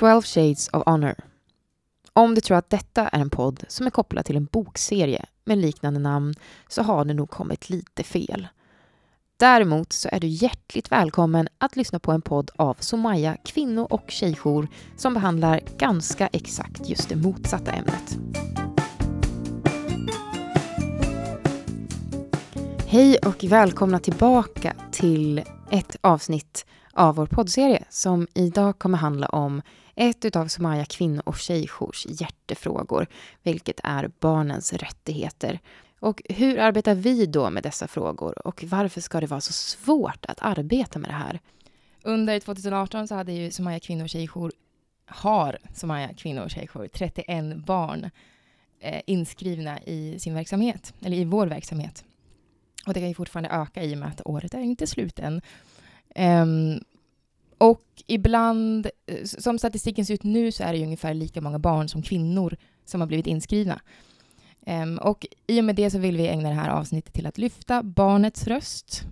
12 0.00 0.22
Shades 0.22 0.68
of 0.72 0.82
Honor. 0.86 1.14
Om 2.12 2.34
du 2.34 2.40
tror 2.40 2.56
att 2.56 2.70
detta 2.70 3.08
är 3.08 3.20
en 3.20 3.30
podd 3.30 3.64
som 3.68 3.86
är 3.86 3.90
kopplad 3.90 4.24
till 4.24 4.36
en 4.36 4.44
bokserie 4.44 5.26
med 5.44 5.58
liknande 5.58 6.00
namn 6.00 6.34
så 6.68 6.82
har 6.82 7.04
du 7.04 7.14
nog 7.14 7.30
kommit 7.30 7.70
lite 7.70 8.02
fel. 8.02 8.48
Däremot 9.36 9.92
så 9.92 10.08
är 10.12 10.20
du 10.20 10.26
hjärtligt 10.26 10.92
välkommen 10.92 11.48
att 11.58 11.76
lyssna 11.76 11.98
på 11.98 12.12
en 12.12 12.22
podd 12.22 12.50
av 12.56 12.76
Somaya 12.80 13.36
kvinno 13.44 13.82
och 13.82 14.10
tjejjour 14.10 14.68
som 14.96 15.14
behandlar 15.14 15.60
ganska 15.78 16.26
exakt 16.26 16.88
just 16.88 17.08
det 17.08 17.16
motsatta 17.16 17.72
ämnet. 17.72 18.18
Hej 22.86 23.18
och 23.18 23.44
välkomna 23.44 23.98
tillbaka 23.98 24.74
till 24.92 25.38
ett 25.70 25.96
avsnitt 26.00 26.66
av 26.92 27.14
vår 27.14 27.26
poddserie 27.26 27.84
som 27.88 28.26
idag 28.34 28.78
kommer 28.78 28.98
handla 28.98 29.26
om 29.26 29.62
ett 29.94 30.24
utav 30.24 30.48
Somaya 30.48 30.84
kvinno 30.84 31.22
och 31.24 31.36
tjejjours 31.36 32.06
hjärtefrågor, 32.08 33.06
vilket 33.42 33.80
är 33.84 34.10
barnens 34.20 34.72
rättigheter. 34.72 35.58
Och 36.00 36.22
hur 36.28 36.58
arbetar 36.58 36.94
vi 36.94 37.26
då 37.26 37.50
med 37.50 37.62
dessa 37.62 37.88
frågor 37.88 38.46
och 38.46 38.64
varför 38.66 39.00
ska 39.00 39.20
det 39.20 39.26
vara 39.26 39.40
så 39.40 39.52
svårt 39.52 40.26
att 40.26 40.38
arbeta 40.40 40.98
med 40.98 41.10
det 41.10 41.14
här? 41.14 41.40
Under 42.02 42.40
2018 42.40 43.08
så 43.08 43.14
hade 43.14 43.32
ju 43.32 43.50
Somaya 43.50 43.80
kvinno 43.80 44.02
och 44.02 44.08
tjejjour, 44.08 44.52
har 45.06 45.58
Somaya 45.74 46.14
kvinno 46.14 46.40
och 46.40 46.50
tjejjour 46.50 46.88
31 46.88 47.56
barn 47.56 48.10
eh, 48.80 49.00
inskrivna 49.06 49.82
i 49.82 50.18
sin 50.18 50.34
verksamhet, 50.34 50.94
eller 51.00 51.16
i 51.16 51.24
vår 51.24 51.46
verksamhet. 51.46 52.04
Och 52.86 52.94
det 52.94 53.00
kan 53.00 53.08
ju 53.08 53.14
fortfarande 53.14 53.48
öka 53.50 53.82
i 53.82 53.94
och 53.94 53.98
med 53.98 54.08
att 54.08 54.20
året 54.24 54.54
är 54.54 54.60
inte 54.60 54.86
slut 54.86 55.18
än. 55.18 55.40
Um, 56.16 56.80
och 57.58 57.84
ibland, 58.06 58.86
eh, 59.06 59.24
som 59.24 59.58
statistiken 59.58 60.06
ser 60.06 60.14
ut 60.14 60.22
nu, 60.22 60.52
så 60.52 60.62
är 60.62 60.72
det 60.72 60.78
ju 60.78 60.84
ungefär 60.84 61.14
lika 61.14 61.40
många 61.40 61.58
barn 61.58 61.88
som 61.88 62.02
kvinnor 62.02 62.56
som 62.84 63.00
har 63.00 63.08
blivit 63.08 63.26
inskrivna. 63.26 63.80
Um, 64.66 64.98
och 64.98 65.26
i 65.46 65.60
och 65.60 65.64
med 65.64 65.76
det 65.76 65.90
så 65.90 65.98
vill 65.98 66.16
vi 66.16 66.28
ägna 66.28 66.48
det 66.48 66.54
här 66.54 66.68
avsnittet 66.68 67.14
till 67.14 67.26
att 67.26 67.38
lyfta 67.38 67.82
barnets 67.82 68.46
röst. 68.46 69.02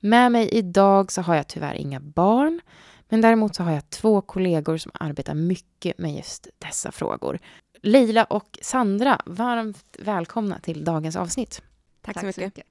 Med 0.00 0.32
mig 0.32 0.48
idag 0.48 1.12
så 1.12 1.22
har 1.22 1.34
jag 1.34 1.48
tyvärr 1.48 1.74
inga 1.74 2.00
barn, 2.00 2.60
men 3.08 3.20
däremot 3.20 3.54
så 3.54 3.62
har 3.62 3.72
jag 3.72 3.90
två 3.90 4.20
kollegor 4.20 4.76
som 4.76 4.92
arbetar 4.94 5.34
mycket 5.34 5.98
med 5.98 6.14
just 6.16 6.48
dessa 6.58 6.92
frågor. 6.92 7.38
Leila 7.82 8.24
och 8.24 8.58
Sandra, 8.62 9.20
varmt 9.26 9.96
välkomna 9.98 10.58
till 10.58 10.84
dagens 10.84 11.16
avsnitt. 11.16 11.62
Tack, 12.02 12.14
Tack 12.14 12.20
så, 12.20 12.26
mycket. 12.26 12.42
så 12.42 12.46
mycket. 12.46 12.66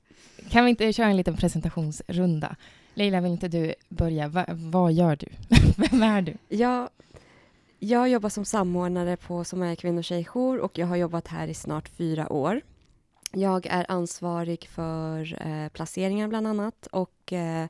Kan 0.52 0.66
vi 0.66 0.70
inte 0.70 0.94
köra 0.94 1.08
en 1.08 1.18
liten 1.18 1.38
presentationsrunda? 1.38 2.56
Leila, 3.00 3.22
vill 3.22 3.32
inte 3.32 3.48
du 3.48 3.74
börja? 3.90 4.28
Va, 4.28 4.46
vad 4.50 4.94
gör 4.94 5.16
du? 5.16 5.28
Vem 5.78 6.04
är 6.04 6.22
du? 6.22 6.38
Ja, 6.48 6.90
jag 7.80 8.10
jobbar 8.10 8.30
som 8.30 8.46
samordnare 8.46 9.18
på 9.18 9.44
Somaya 9.44 9.76
kvinno 9.76 9.98
och 9.98 10.04
tjejjour 10.04 10.60
och 10.60 10.78
jag 10.78 10.88
har 10.88 10.96
jobbat 10.96 11.28
här 11.28 11.48
i 11.48 11.54
snart 11.54 11.90
fyra 11.90 12.34
år. 12.34 12.62
Jag 13.32 13.66
är 13.66 13.86
ansvarig 13.92 14.68
för 14.68 15.48
eh, 15.48 15.70
placeringar 15.70 16.28
bland 16.28 16.48
annat 16.48 16.88
och 16.92 17.34
eh, 17.34 17.68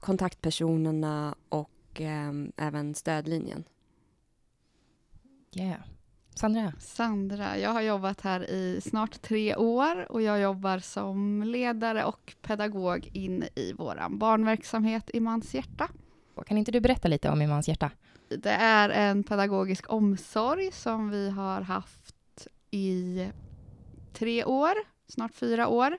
kontaktpersonerna 0.00 1.34
och 1.48 2.00
eh, 2.00 2.32
även 2.56 2.94
stödlinjen. 2.94 3.64
Yeah. 5.52 5.80
Sandra? 6.34 6.72
Sandra, 6.78 7.58
jag 7.58 7.70
har 7.70 7.80
jobbat 7.80 8.20
här 8.20 8.50
i 8.50 8.80
snart 8.80 9.22
tre 9.22 9.56
år 9.56 10.12
och 10.12 10.22
jag 10.22 10.40
jobbar 10.40 10.78
som 10.78 11.42
ledare 11.42 12.04
och 12.04 12.34
pedagog 12.42 13.10
in 13.12 13.44
i 13.54 13.72
vår 13.72 14.08
barnverksamhet 14.08 15.10
i 15.14 15.20
Mans 15.20 15.54
hjärta. 15.54 15.88
Kan 16.46 16.58
inte 16.58 16.72
du 16.72 16.80
berätta 16.80 17.08
lite 17.08 17.30
om 17.30 17.42
Imans 17.42 17.68
hjärta? 17.68 17.90
Det 18.28 18.50
är 18.50 18.88
en 18.88 19.24
pedagogisk 19.24 19.92
omsorg 19.92 20.70
som 20.72 21.10
vi 21.10 21.30
har 21.30 21.60
haft 21.60 22.48
i 22.70 23.28
tre 24.12 24.44
år, 24.44 24.72
snart 25.08 25.34
fyra 25.34 25.68
år. 25.68 25.98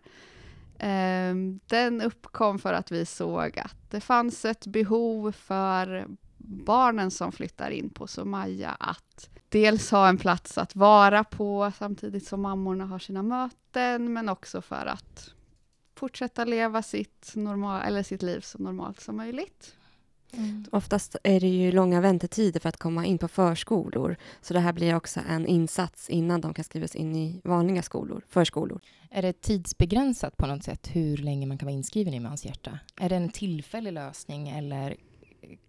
Ehm, 0.80 1.60
den 1.66 2.02
uppkom 2.02 2.60
för 2.60 2.74
att 2.74 2.92
vi 2.92 3.06
såg 3.06 3.60
att 3.60 3.92
det 3.92 4.02
fanns 4.02 4.46
ett 4.46 4.68
behov 4.68 5.32
för 5.32 6.08
barnen 6.38 7.12
som 7.12 7.32
flyttar 7.32 7.70
in 7.70 7.90
på 7.90 8.08
Somaya 8.08 8.72
att 8.80 9.30
dels 9.56 9.92
ha 9.92 10.10
en 10.10 10.18
plats 10.18 10.58
att 10.58 10.76
vara 10.76 11.24
på 11.24 11.72
samtidigt 11.78 12.28
som 12.28 12.42
mammorna 12.42 12.86
har 12.86 13.00
sina 13.00 13.24
möten, 13.24 14.14
men 14.14 14.30
också 14.30 14.62
för 14.62 14.86
att 14.86 15.34
fortsätta 15.96 16.46
leva 16.46 16.82
sitt, 16.82 17.32
normal, 17.36 17.82
eller 17.88 18.04
sitt 18.04 18.22
liv 18.22 18.40
så 18.40 18.58
normalt 18.58 19.00
som 19.00 19.18
möjligt. 19.18 19.76
Mm. 20.34 20.66
Oftast 20.72 21.16
är 21.24 21.40
det 21.40 21.48
ju 21.48 21.72
långa 21.72 22.02
väntetider 22.02 22.60
för 22.60 22.70
att 22.70 22.78
komma 22.78 23.06
in 23.06 23.18
på 23.18 23.28
förskolor, 23.28 24.16
så 24.42 24.54
det 24.54 24.60
här 24.60 24.74
blir 24.74 24.96
också 24.96 25.20
en 25.30 25.46
insats 25.46 26.10
innan 26.10 26.42
de 26.42 26.54
kan 26.54 26.64
skrivas 26.64 26.96
in 26.96 27.16
i 27.16 27.42
vanliga 27.44 27.82
skolor, 27.82 28.26
förskolor. 28.30 28.82
Är 29.10 29.22
det 29.22 29.42
tidsbegränsat 29.42 30.38
på 30.38 30.48
något 30.48 30.64
sätt 30.64 30.88
hur 30.92 31.18
länge 31.18 31.46
man 31.46 31.58
kan 31.58 31.66
vara 31.66 31.76
inskriven 31.76 32.14
i 32.14 32.20
Mans 32.20 32.46
hjärta? 32.46 32.80
Är 32.96 33.10
det 33.10 33.16
en 33.16 33.30
tillfällig 33.30 33.94
lösning 33.94 34.50
eller 34.50 34.96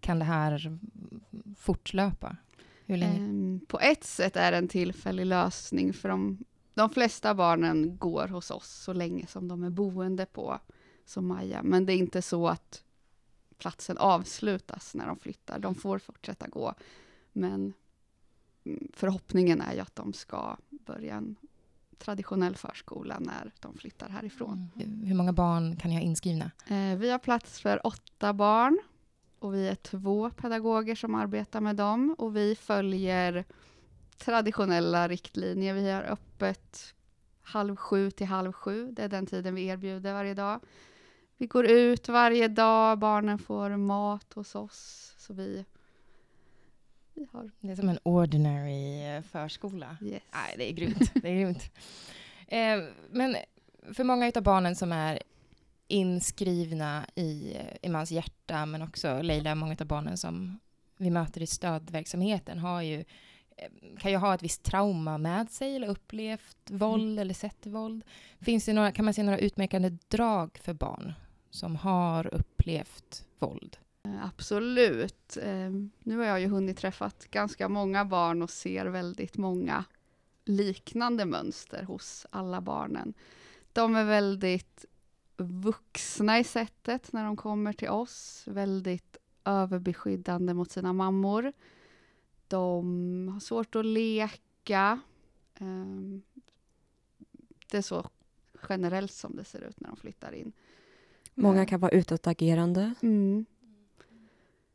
kan 0.01 0.19
det 0.19 0.25
här 0.25 0.79
fortlöpa? 1.59 2.37
Hur 2.87 2.97
länge? 2.97 3.21
Um, 3.21 3.61
på 3.69 3.81
ett 3.81 4.05
sätt 4.05 4.37
är 4.37 4.53
det 4.53 4.59
en 4.59 4.69
tillfällig 4.69 5.27
lösning, 5.27 5.93
för 5.93 6.09
de, 6.09 6.39
de 6.75 6.91
flesta 6.91 7.35
barnen 7.35 7.97
går 7.97 8.29
hos 8.29 8.51
oss 8.51 8.69
så 8.69 8.93
länge 8.93 9.27
som 9.27 9.49
de 9.49 9.65
är 9.65 9.71
boende 9.71 10.27
på 10.27 10.61
Somaya. 11.05 11.63
Men 11.63 11.87
det 11.87 11.93
är 11.93 11.97
inte 11.97 12.23
så 12.23 12.49
att 12.49 12.83
platsen 13.59 13.99
avslutas 13.99 14.95
när 14.95 15.07
de 15.07 15.19
flyttar. 15.19 15.59
De 15.59 15.75
får 15.75 15.99
fortsätta 15.99 16.49
gå. 16.49 16.75
Men 17.33 17.73
mm, 18.65 18.89
förhoppningen 18.93 19.61
är 19.61 19.75
ju 19.75 19.81
att 19.81 19.97
de 19.97 20.13
ska 20.13 20.57
börja 20.71 21.15
en 21.15 21.37
traditionell 21.99 22.57
förskola 22.57 23.19
när 23.21 23.53
de 23.61 23.77
flyttar 23.77 24.09
härifrån. 24.09 24.71
Mm. 24.77 25.05
Hur 25.05 25.15
många 25.15 25.33
barn 25.33 25.77
kan 25.77 25.91
ni 25.91 25.97
ha 25.97 26.03
inskrivna? 26.03 26.51
Eh, 26.67 26.97
vi 26.97 27.11
har 27.11 27.19
plats 27.19 27.61
för 27.61 27.87
åtta 27.87 28.33
barn 28.33 28.79
och 29.39 29.55
vi 29.55 29.69
är 29.69 29.75
två 29.75 30.31
pedagoger 30.31 30.95
som 30.95 31.15
arbetar 31.15 31.61
med 31.61 31.77
dem 31.77 32.15
och 32.19 32.37
vi 32.37 32.55
följer 32.55 33.45
traditionella 34.19 35.09
riktlinjer. 35.09 35.75
Vi 35.75 35.91
har 35.91 36.03
öppet 36.03 36.95
halv 37.43 37.77
sju 37.77 38.11
till 38.11 38.27
halv 38.27 38.53
sju. 38.53 38.91
Det 38.93 39.03
är 39.03 39.09
den 39.09 39.27
tiden 39.27 39.55
vi 39.55 39.67
erbjuder 39.67 40.13
varje 40.13 40.35
dag. 40.35 40.61
Vi 41.37 41.47
går 41.47 41.67
ut 41.67 42.09
varje 42.09 42.49
dag, 42.49 42.99
barnen 42.99 43.39
får 43.39 43.77
mat 43.77 44.33
hos 44.33 44.55
oss. 44.55 45.15
Så 45.19 45.33
vi, 45.33 45.65
vi 47.15 47.27
har... 47.33 47.51
Det 47.61 47.71
är 47.71 47.77
som 47.77 47.89
en 47.89 47.99
ordinary 48.03 49.17
eh, 49.17 49.23
förskola. 49.23 49.97
Yes. 50.03 50.23
Nej, 50.33 50.55
det 50.59 50.71
är 50.71 50.73
grymt. 50.73 51.13
Det 51.15 51.29
är 51.29 51.35
grymt. 51.35 51.71
Eh, 52.49 52.83
men 53.11 53.37
för 53.95 54.05
många 54.05 54.33
av 54.37 54.43
barnen 54.43 54.77
som 54.77 54.93
är 54.93 55.23
inskrivna 55.89 57.07
i 57.15 57.57
Imans 57.83 58.11
hjärta, 58.11 58.67
men 58.67 58.83
också 58.83 59.23
Leila, 59.23 59.55
många 59.55 59.77
av 59.81 59.87
barnen 59.87 60.17
som 60.17 60.59
vi 60.97 61.11
möter 61.11 61.43
i 61.43 61.47
stödverksamheten 61.47 62.59
har 62.59 62.83
ju, 62.83 63.05
eh, 63.57 63.99
kan 63.99 64.11
ju 64.11 64.17
ha 64.17 64.35
ett 64.35 64.43
visst 64.43 64.63
trauma 64.63 65.19
med 65.19 65.51
sig 65.51 65.77
eller 65.77 65.89
upplevt 65.89 66.71
mm. 66.71 66.79
våld 66.79 67.03
mm. 67.03 67.19
eller 67.19 67.35
sett 67.35 67.67
våld. 67.67 68.05
Finns 68.41 68.65
det 68.65 68.73
några, 68.73 68.93
kan 68.93 69.05
man 69.05 69.15
se 69.15 69.23
några 69.23 69.39
utmärkande 69.39 69.99
drag 70.09 70.59
för 70.63 70.75
barn 70.75 71.13
som 71.51 71.77
har 71.77 72.35
upplevt 72.35 73.27
våld? 73.39 73.77
Eh, 74.05 74.25
absolut. 74.25 75.37
Eh, 75.43 75.71
nu 76.03 76.17
har 76.17 76.25
jag 76.25 76.41
ju 76.41 76.47
hunnit 76.47 76.79
träffat 76.79 77.27
ganska 77.31 77.69
många 77.69 78.05
barn 78.05 78.43
och 78.43 78.51
ser 78.51 78.87
väldigt 78.87 79.37
många 79.37 79.85
liknande 80.45 81.25
mönster 81.25 81.83
hos 81.83 82.27
alla 82.31 82.61
barnen. 82.61 83.15
De 83.73 83.97
är 83.97 84.05
väldigt 84.05 84.85
vuxna 85.37 86.38
i 86.38 86.44
sättet 86.44 87.12
när 87.12 87.25
de 87.25 87.37
kommer 87.37 87.73
till 87.73 87.88
oss. 87.88 88.43
Väldigt 88.47 89.17
överbeskyddande 89.44 90.55
mot 90.55 90.71
sina 90.71 90.93
mammor. 90.93 91.53
De 92.49 93.29
har 93.33 93.41
svårt 93.41 93.75
att 93.75 93.87
leka. 93.87 95.00
Um, 95.61 96.23
det 97.71 97.79
är 97.79 97.83
så 97.83 98.11
generellt 98.69 99.12
som 99.12 99.37
det 99.37 99.44
ser 99.44 99.61
ut 99.61 99.81
när 99.81 99.88
de 99.88 99.97
flyttar 99.97 100.33
in. 100.33 100.53
Många 101.35 101.67
kan 101.67 101.81
vara 101.81 101.93
utåtagerande. 101.93 102.94
Mm. 103.03 103.47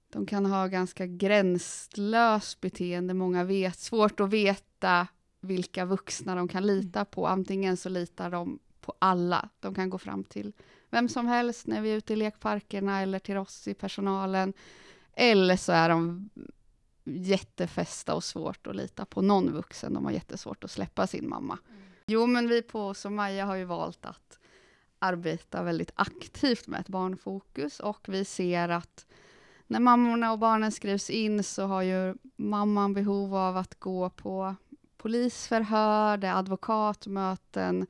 De 0.09 0.25
kan 0.25 0.45
ha 0.45 0.67
ganska 0.67 1.05
gränslöst 1.05 2.61
beteende. 2.61 3.13
Många 3.13 3.43
vet 3.43 3.79
svårt 3.79 4.19
att 4.19 4.29
veta 4.29 5.07
vilka 5.39 5.85
vuxna 5.85 6.35
de 6.35 6.47
kan 6.47 6.67
lita 6.67 7.05
på. 7.05 7.27
Antingen 7.27 7.77
så 7.77 7.89
litar 7.89 8.29
de 8.29 8.59
på 8.81 8.93
alla. 8.99 9.49
De 9.59 9.75
kan 9.75 9.89
gå 9.89 9.97
fram 9.97 10.23
till 10.23 10.53
vem 10.89 11.09
som 11.09 11.27
helst 11.27 11.67
när 11.67 11.81
vi 11.81 11.91
är 11.91 11.97
ute 11.97 12.13
i 12.13 12.15
lekparkerna 12.15 13.01
eller 13.01 13.19
till 13.19 13.37
oss 13.37 13.67
i 13.67 13.73
personalen. 13.73 14.53
Eller 15.13 15.57
så 15.57 15.71
är 15.71 15.89
de 15.89 16.29
jättefästa 17.03 18.15
och 18.15 18.23
svårt 18.23 18.67
att 18.67 18.75
lita 18.75 19.05
på 19.05 19.21
någon 19.21 19.51
vuxen. 19.51 19.93
De 19.93 20.05
har 20.05 20.11
jättesvårt 20.11 20.63
att 20.63 20.71
släppa 20.71 21.07
sin 21.07 21.29
mamma. 21.29 21.57
Mm. 21.69 21.81
Jo, 22.07 22.25
men 22.25 22.47
vi 22.47 22.61
på 22.61 22.93
Somaya 22.93 23.45
har 23.45 23.55
ju 23.55 23.65
valt 23.65 24.05
att 24.05 24.39
arbeta 24.99 25.63
väldigt 25.63 25.91
aktivt 25.95 26.67
med 26.67 26.79
ett 26.79 26.89
barnfokus 26.89 27.79
och 27.79 28.09
vi 28.09 28.25
ser 28.25 28.69
att 28.69 29.05
när 29.67 29.79
mammorna 29.79 30.31
och 30.31 30.39
barnen 30.39 30.71
skrivs 30.71 31.09
in 31.09 31.43
så 31.43 31.65
har 31.65 31.81
ju 31.81 32.15
mamman 32.35 32.93
behov 32.93 33.35
av 33.35 33.57
att 33.57 33.79
gå 33.79 34.09
på 34.09 34.55
polisförhör, 34.97 36.17
det 36.17 36.27
är 36.27 36.35
advokatmöten, 36.35 37.87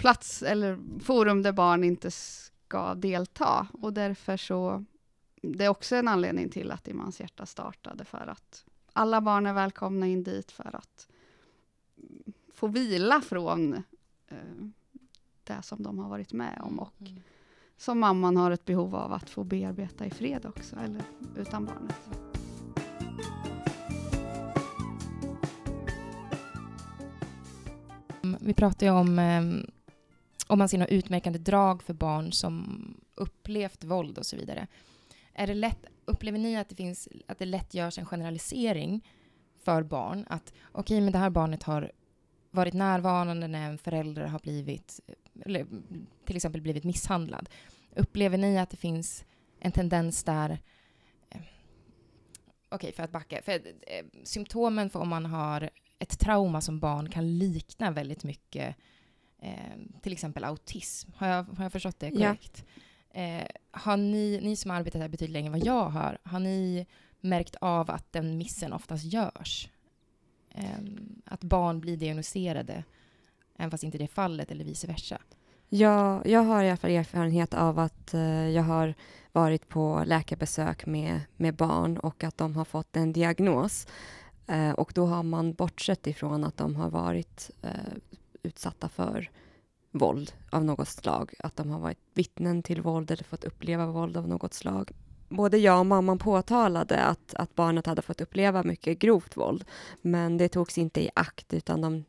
plats 0.00 0.42
eller 0.42 0.78
forum 1.00 1.42
där 1.42 1.52
barn 1.52 1.84
inte 1.84 2.10
ska 2.10 2.94
delta. 2.94 3.66
Och 3.72 3.92
därför 3.92 4.36
så, 4.36 4.84
det 5.42 5.64
är 5.64 5.68
också 5.68 5.96
en 5.96 6.08
anledning 6.08 6.48
till 6.48 6.70
att 6.70 6.88
Imans 6.88 7.20
hjärta 7.20 7.46
startade, 7.46 8.04
för 8.04 8.26
att 8.26 8.64
alla 8.92 9.20
barn 9.20 9.46
är 9.46 9.52
välkomna 9.52 10.06
in 10.06 10.22
dit 10.22 10.52
för 10.52 10.76
att 10.76 11.08
få 12.54 12.66
vila 12.66 13.20
från 13.20 13.74
eh, 14.28 14.36
det 15.44 15.62
som 15.62 15.82
de 15.82 15.98
har 15.98 16.08
varit 16.08 16.32
med 16.32 16.60
om 16.64 16.78
och 16.78 16.94
Mm. 17.00 17.22
som 17.76 17.98
mamman 18.00 18.36
har 18.36 18.50
ett 18.50 18.64
behov 18.64 18.94
av 18.94 19.12
att 19.12 19.30
få 19.30 19.44
bearbeta 19.44 20.06
i 20.06 20.10
fred 20.10 20.46
också, 20.46 20.76
eller 20.76 21.02
utan 21.36 21.64
barnet. 21.64 22.10
Mm, 28.22 28.36
Vi 28.40 28.54
pratar 28.54 28.86
ju 28.86 28.92
om 28.92 29.18
eh, 29.18 29.42
om 30.50 30.58
man 30.58 30.68
ser 30.68 30.78
några 30.78 30.90
utmärkande 30.90 31.38
drag 31.38 31.82
för 31.82 31.94
barn 31.94 32.32
som 32.32 32.94
upplevt 33.14 33.84
våld 33.84 34.18
och 34.18 34.26
så 34.26 34.36
vidare. 34.36 34.66
Är 35.34 35.46
det 35.46 35.54
lätt, 35.54 35.84
upplever 36.04 36.38
ni 36.38 36.56
att 36.56 36.68
det, 36.68 36.74
finns, 36.74 37.08
att 37.28 37.38
det 37.38 37.44
lätt 37.44 37.74
görs 37.74 37.98
en 37.98 38.06
generalisering 38.06 39.08
för 39.64 39.82
barn? 39.82 40.26
Att 40.28 40.52
okej, 40.72 41.00
men 41.00 41.12
det 41.12 41.18
här 41.18 41.30
barnet 41.30 41.62
har 41.62 41.92
varit 42.50 42.74
närvarande 42.74 43.48
när 43.48 43.70
en 43.70 43.78
förälder 43.78 44.26
har 44.26 44.38
blivit, 44.38 45.00
eller 45.44 45.66
till 46.24 46.36
exempel 46.36 46.60
blivit 46.60 46.84
misshandlad. 46.84 47.48
Upplever 47.96 48.38
ni 48.38 48.58
att 48.58 48.70
det 48.70 48.76
finns 48.76 49.24
en 49.60 49.72
tendens 49.72 50.24
där 50.24 50.58
okej, 51.28 51.52
Okej, 52.68 52.92
för 52.92 53.02
att 53.02 53.12
backa. 53.12 53.42
För, 53.42 53.52
eh, 53.52 54.04
symptomen 54.24 54.90
för 54.90 55.00
om 55.00 55.08
man 55.08 55.26
har 55.26 55.70
ett 55.98 56.18
trauma 56.18 56.60
som 56.60 56.80
barn 56.80 57.10
kan 57.10 57.38
likna 57.38 57.90
väldigt 57.90 58.24
mycket 58.24 58.76
eh, 59.42 60.00
till 60.02 60.12
exempel 60.12 60.44
autism. 60.44 61.10
Har 61.16 61.26
jag, 61.26 61.42
har 61.44 61.64
jag 61.64 61.72
förstått 61.72 62.00
det 62.00 62.06
Ja. 62.08 62.12
korrekt? 62.12 62.64
Eh, 63.10 63.46
har 63.70 63.96
ni, 63.96 64.40
ni 64.42 64.56
som 64.56 64.70
har 64.70 64.78
arbetat 64.78 65.00
här 65.00 65.08
betydligt 65.08 65.32
längre 65.32 65.46
än 65.46 65.52
vad 65.52 65.66
jag 65.66 65.84
har, 65.88 66.18
har 66.22 66.40
ni 66.40 66.86
märkt 67.20 67.56
av 67.60 67.90
att 67.90 68.12
den 68.12 68.38
missen 68.38 68.72
oftast 68.72 69.04
görs? 69.04 69.68
Eh, 70.54 70.78
att 71.24 71.40
barn 71.44 71.80
blir 71.80 71.96
diagnostiserade, 71.96 72.84
även 73.58 73.70
fast 73.70 73.84
inte 73.84 73.98
det 73.98 74.04
är 74.04 74.08
fallet, 74.08 74.50
eller 74.50 74.64
vice 74.64 74.86
versa. 74.86 75.20
Ja, 75.68 76.22
jag 76.24 76.40
har 76.42 76.62
i 76.62 76.68
alla 76.68 76.76
fall 76.76 76.90
erfarenhet 76.90 77.54
av 77.54 77.78
att 77.78 78.14
eh, 78.14 78.48
jag 78.48 78.62
har 78.62 78.94
varit 79.32 79.68
på 79.68 80.02
läkarbesök 80.06 80.86
med, 80.86 81.20
med 81.36 81.54
barn 81.56 81.96
och 81.98 82.24
att 82.24 82.38
de 82.38 82.56
har 82.56 82.64
fått 82.64 82.96
en 82.96 83.12
diagnos. 83.12 83.86
Eh, 84.46 84.70
och 84.70 84.92
då 84.94 85.06
har 85.06 85.22
man 85.22 85.52
bortsett 85.54 86.06
ifrån 86.06 86.44
att 86.44 86.56
de 86.56 86.76
har 86.76 86.90
varit 86.90 87.50
eh, 87.62 87.70
utsatta 88.42 88.88
för 88.88 89.30
våld 89.90 90.32
av 90.50 90.64
något 90.64 90.88
slag. 90.88 91.34
Att 91.38 91.56
de 91.56 91.70
har 91.70 91.80
varit 91.80 91.98
vittnen 92.14 92.62
till 92.62 92.82
våld 92.82 93.10
eller 93.10 93.24
fått 93.24 93.44
uppleva 93.44 93.86
våld 93.86 94.16
av 94.16 94.28
något 94.28 94.54
slag. 94.54 94.90
Både 95.28 95.58
jag 95.58 95.78
och 95.78 95.86
mamman 95.86 96.18
påtalade 96.18 96.96
att, 97.04 97.34
att 97.34 97.54
barnet 97.54 97.86
hade 97.86 98.02
fått 98.02 98.20
uppleva 98.20 98.62
mycket 98.62 98.98
grovt 98.98 99.36
våld, 99.36 99.64
men 100.02 100.36
det 100.36 100.48
togs 100.48 100.78
inte 100.78 101.00
i 101.00 101.10
akt, 101.14 101.54
utan 101.54 101.80
de 101.80 102.04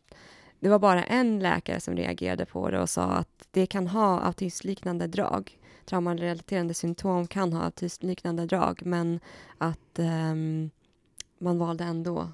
det 0.61 0.69
var 0.69 0.79
bara 0.79 1.03
en 1.03 1.39
läkare 1.39 1.79
som 1.79 1.95
reagerade 1.95 2.45
på 2.45 2.69
det 2.69 2.81
och 2.81 2.89
sa 2.89 3.03
att 3.03 3.47
det 3.51 3.65
kan 3.65 3.87
ha 3.87 4.19
autismliknande 4.19 5.07
drag. 5.07 5.57
Traumarelaterade 5.85 6.73
symptom 6.73 7.27
kan 7.27 7.53
ha 7.53 7.63
autismliknande 7.63 8.45
drag, 8.45 8.85
men 8.85 9.19
att 9.57 9.99
um, 9.99 10.69
man 11.39 11.57
valde 11.57 11.83
ändå 11.83 12.29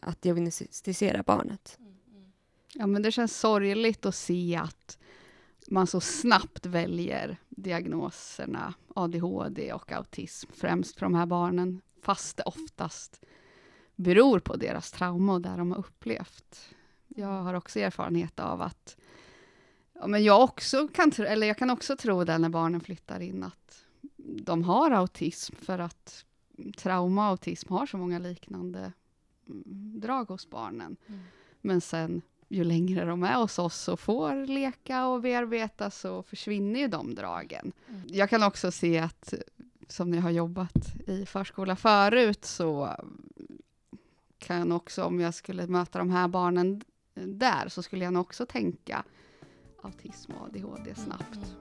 att 0.00 0.22
diagnostisera 0.22 1.22
barnet. 1.22 1.78
Ja, 2.78 2.86
men 2.86 3.02
det 3.02 3.12
känns 3.12 3.40
sorgligt 3.40 4.06
att 4.06 4.14
se 4.14 4.56
att 4.56 4.98
man 5.68 5.86
så 5.86 6.00
snabbt 6.00 6.66
väljer 6.66 7.36
diagnoserna 7.48 8.74
ADHD 8.94 9.72
och 9.72 9.92
autism, 9.92 10.50
främst 10.54 10.94
för 10.98 11.06
de 11.06 11.14
här 11.14 11.26
barnen, 11.26 11.80
fast 12.02 12.36
det 12.36 12.42
oftast 12.42 13.24
beror 13.94 14.38
på 14.38 14.56
deras 14.56 14.92
trauma 14.92 15.32
och 15.32 15.40
det 15.40 15.54
de 15.56 15.72
har 15.72 15.78
upplevt. 15.78 16.74
Jag 17.08 17.42
har 17.42 17.54
också 17.54 17.80
erfarenhet 17.80 18.40
av 18.40 18.62
att 18.62 18.96
ja, 19.92 20.06
men 20.06 20.24
jag, 20.24 20.42
också 20.42 20.88
kan, 20.88 21.10
tro- 21.10 21.24
eller 21.24 21.46
jag 21.46 21.58
kan 21.58 21.70
också 21.70 21.96
tro 21.96 22.24
det 22.24 22.38
när 22.38 22.48
barnen 22.48 22.80
flyttar 22.80 23.20
in, 23.20 23.42
att 23.42 23.84
de 24.42 24.64
har 24.64 24.90
autism, 24.90 25.56
för 25.56 25.78
att 25.78 26.24
trauma 26.76 27.22
och 27.26 27.30
autism 27.30 27.72
har 27.72 27.86
så 27.86 27.96
många 27.96 28.18
liknande 28.18 28.92
mm, 29.48 30.00
drag 30.00 30.24
hos 30.28 30.50
barnen. 30.50 30.96
Men 31.60 31.80
sen 31.80 32.22
ju 32.48 32.64
längre 32.64 33.04
de 33.04 33.22
är 33.22 33.36
hos 33.36 33.58
oss 33.58 33.88
och 33.88 34.00
får 34.00 34.46
leka 34.46 35.06
och 35.06 35.20
bearbeta 35.20 35.90
så 35.90 36.22
försvinner 36.22 36.80
ju 36.80 36.88
de 36.88 37.14
dragen. 37.14 37.72
Mm. 37.88 38.02
Jag 38.06 38.30
kan 38.30 38.42
också 38.42 38.72
se 38.72 38.98
att, 38.98 39.34
som 39.88 40.10
ni 40.10 40.18
har 40.18 40.30
jobbat 40.30 40.94
i 41.06 41.26
förskola 41.26 41.76
förut, 41.76 42.44
så 42.44 42.96
kan 44.38 44.72
också, 44.72 45.04
om 45.04 45.20
jag 45.20 45.34
skulle 45.34 45.66
möta 45.66 45.98
de 45.98 46.10
här 46.10 46.28
barnen 46.28 46.82
där, 47.14 47.68
så 47.68 47.82
skulle 47.82 48.04
jag 48.04 48.12
nog 48.12 48.20
också 48.20 48.46
tänka 48.46 49.04
autism 49.82 50.32
och 50.32 50.46
ADHD 50.46 50.94
snabbt. 50.94 51.56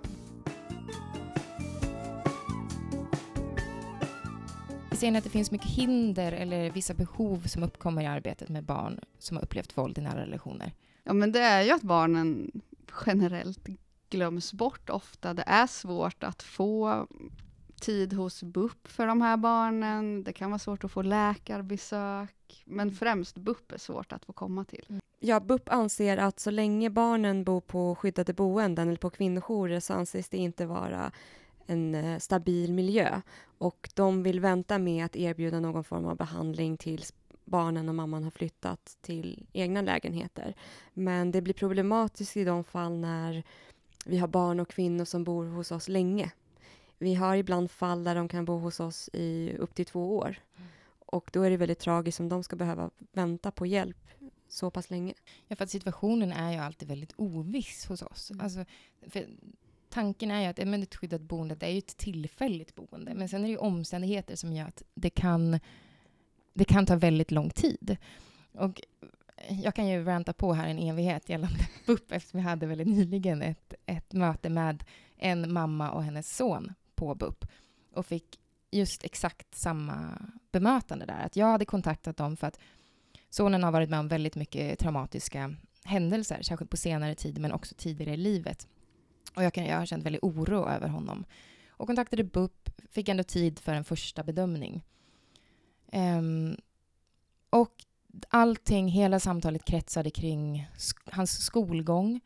Ser 4.96 5.12
ni 5.12 5.18
att 5.18 5.24
det 5.24 5.30
finns 5.30 5.52
mycket 5.52 5.70
hinder 5.70 6.32
eller 6.32 6.70
vissa 6.70 6.94
behov 6.94 7.42
som 7.48 7.64
uppkommer 7.64 8.02
i 8.02 8.06
arbetet 8.06 8.50
med 8.50 8.64
barn 8.64 9.00
som 9.20 9.38
har 9.38 9.44
upplevt 9.44 9.78
våld 9.78 9.98
i 9.98 10.02
nära 10.02 10.22
relationer? 10.22 10.74
Ja, 11.04 11.14
men 11.14 11.32
det 11.32 11.40
är 11.40 11.62
ju 11.62 11.72
att 11.72 11.82
barnen 11.82 12.52
generellt 13.06 13.68
glöms 14.10 14.54
bort 14.54 14.90
ofta. 14.90 15.34
Det 15.34 15.44
är 15.48 15.68
svårt 15.68 16.24
att 16.24 16.44
få 16.44 17.08
tid 17.82 18.14
hos 18.14 18.44
BUP 18.44 18.88
för 18.88 19.08
de 19.08 19.22
här 19.22 19.38
barnen. 19.38 20.24
Det 20.24 20.34
kan 20.34 20.52
vara 20.52 20.60
svårt 20.60 20.84
att 20.84 20.92
få 20.92 21.02
läkarbesök, 21.02 22.64
men 22.66 22.92
främst 22.92 23.38
BUP 23.38 23.72
är 23.72 23.78
svårt 23.78 24.14
att 24.14 24.26
få 24.26 24.34
komma 24.34 24.66
till. 24.66 25.00
Ja, 25.20 25.40
BUP 25.40 25.70
anser 25.70 26.18
att 26.18 26.40
så 26.40 26.52
länge 26.52 26.90
barnen 26.90 27.44
bor 27.44 27.62
på 27.62 27.96
skyddade 27.96 28.34
boenden 28.34 28.88
eller 28.88 28.98
på 28.98 29.10
kvinnojourer 29.10 29.80
så 29.80 29.94
anses 29.94 30.30
det 30.30 30.38
inte 30.38 30.66
vara 30.66 31.12
en 31.66 31.96
eh, 31.96 32.20
stabil 32.20 32.74
miljö. 32.74 33.22
Och 33.58 33.90
de 33.94 34.24
vill 34.24 34.40
vänta 34.40 34.80
med 34.80 35.06
att 35.06 35.16
erbjuda 35.16 35.60
någon 35.60 35.84
form 35.84 36.06
av 36.06 36.18
behandling 36.18 36.78
tills 36.78 37.14
barnen 37.46 37.90
och 37.90 37.96
mamman 37.96 38.24
har 38.24 38.32
flyttat 38.32 38.98
till 39.02 39.46
egna 39.54 39.82
lägenheter. 39.82 40.56
Men 40.94 41.32
det 41.32 41.42
blir 41.42 41.54
problematiskt 41.54 42.38
i 42.38 42.44
de 42.44 42.64
fall 42.64 42.98
när 42.98 43.44
vi 44.06 44.18
har 44.18 44.28
barn 44.28 44.60
och 44.60 44.70
kvinnor 44.70 45.06
som 45.06 45.24
bor 45.24 45.46
hos 45.46 45.72
oss 45.72 45.88
länge. 45.88 46.32
Vi 46.98 47.16
har 47.16 47.36
ibland 47.36 47.72
fall 47.72 48.04
där 48.04 48.16
de 48.16 48.28
kan 48.28 48.46
bo 48.46 48.58
hos 48.58 48.80
oss 48.80 49.10
i 49.14 49.56
upp 49.60 49.76
till 49.76 49.86
två 49.86 50.18
år. 50.18 50.36
Och 51.06 51.30
då 51.34 51.42
är 51.42 51.50
det 51.50 51.58
väldigt 51.58 51.80
tragiskt 51.80 52.20
om 52.20 52.30
de 52.30 52.44
ska 52.44 52.56
behöva 52.56 52.90
vänta 53.12 53.52
på 53.52 53.66
hjälp 53.66 53.98
så 54.48 54.72
pass 54.72 54.90
länge. 54.90 55.14
Ja, 55.48 55.56
för 55.56 55.64
att 55.64 55.70
situationen 55.70 56.32
är 56.32 56.52
ju 56.52 56.58
alltid 56.58 56.88
väldigt 56.88 57.14
oviss 57.16 57.86
hos 57.86 58.02
oss. 58.02 58.32
Mm. 58.32 58.44
Alltså, 58.44 58.66
för 59.08 59.26
tanken 59.96 60.32
är 60.32 60.42
ju 60.42 60.48
att 60.48 60.68
men 60.68 60.84
ett 60.84 60.96
skyddat 60.96 61.22
boende 61.22 61.56
det 61.56 61.66
är 61.66 61.72
ju 61.72 61.78
ett 61.78 61.98
tillfälligt 61.98 62.76
boende. 62.76 63.14
Men 63.14 63.30
sen 63.30 63.42
är 63.42 63.44
det 63.44 63.52
ju 63.52 63.58
omständigheter 63.58 64.36
som 64.36 64.54
gör 64.54 64.68
att 64.68 64.84
det 64.94 65.10
kan, 65.10 65.60
det 66.54 66.66
kan 66.66 66.86
ta 66.86 66.96
väldigt 66.96 67.32
lång 67.32 67.50
tid. 67.50 67.98
Och 68.52 68.82
jag 69.50 69.76
kan 69.76 69.88
ju 69.88 70.04
ranta 70.04 70.34
på 70.34 70.54
här 70.54 70.68
en 70.68 70.80
evighet 70.80 71.30
gällande 71.30 71.60
BUP 71.86 72.12
eftersom 72.12 72.40
vi 72.40 72.44
hade 72.44 72.66
väldigt 72.66 72.88
nyligen 72.88 73.42
ett, 73.42 73.74
ett 73.86 74.14
möte 74.14 74.50
med 74.50 74.84
en 75.18 75.54
mamma 75.54 75.92
och 75.92 76.04
hennes 76.04 76.38
son 76.38 76.74
på 76.96 77.16
BUP 77.16 77.46
och 77.94 78.06
fick 78.06 78.40
just 78.72 79.04
exakt 79.04 79.56
samma 79.56 80.22
bemötande 80.52 81.06
där. 81.06 81.26
Att 81.26 81.36
jag 81.36 81.48
hade 81.48 81.66
kontaktat 81.66 82.18
dem 82.18 82.38
för 82.38 82.48
att 82.48 82.60
sonen 83.30 83.64
har 83.64 83.72
varit 83.72 83.90
med 83.90 84.00
om 84.00 84.08
väldigt 84.08 84.36
mycket 84.36 84.80
traumatiska 84.80 85.56
händelser, 85.84 86.42
särskilt 86.42 86.72
på 86.72 86.78
senare 86.78 87.16
tid, 87.16 87.40
men 87.40 87.52
också 87.52 87.76
tidigare 87.78 88.14
i 88.14 88.18
livet. 88.18 88.68
Och 89.36 89.44
jag, 89.44 89.54
kan, 89.54 89.66
jag 89.66 89.78
har 89.78 89.86
känt 89.86 90.04
väldigt 90.06 90.24
oro 90.24 90.70
över 90.70 90.88
honom. 90.88 91.26
Och 91.70 91.88
kontaktade 91.88 92.24
BUP, 92.24 92.70
fick 92.92 93.10
ändå 93.10 93.24
tid 93.24 93.60
för 93.60 93.74
en 93.74 93.84
första 93.84 94.24
bedömning. 94.24 94.84
Um, 95.94 96.58
och 97.50 97.74
allting, 98.30 98.88
hela 98.88 99.20
samtalet 99.20 99.66
kretsade 99.66 100.10
kring 100.10 100.68
sk- 100.78 101.10
hans 101.12 101.46
skolgång, 101.46 102.20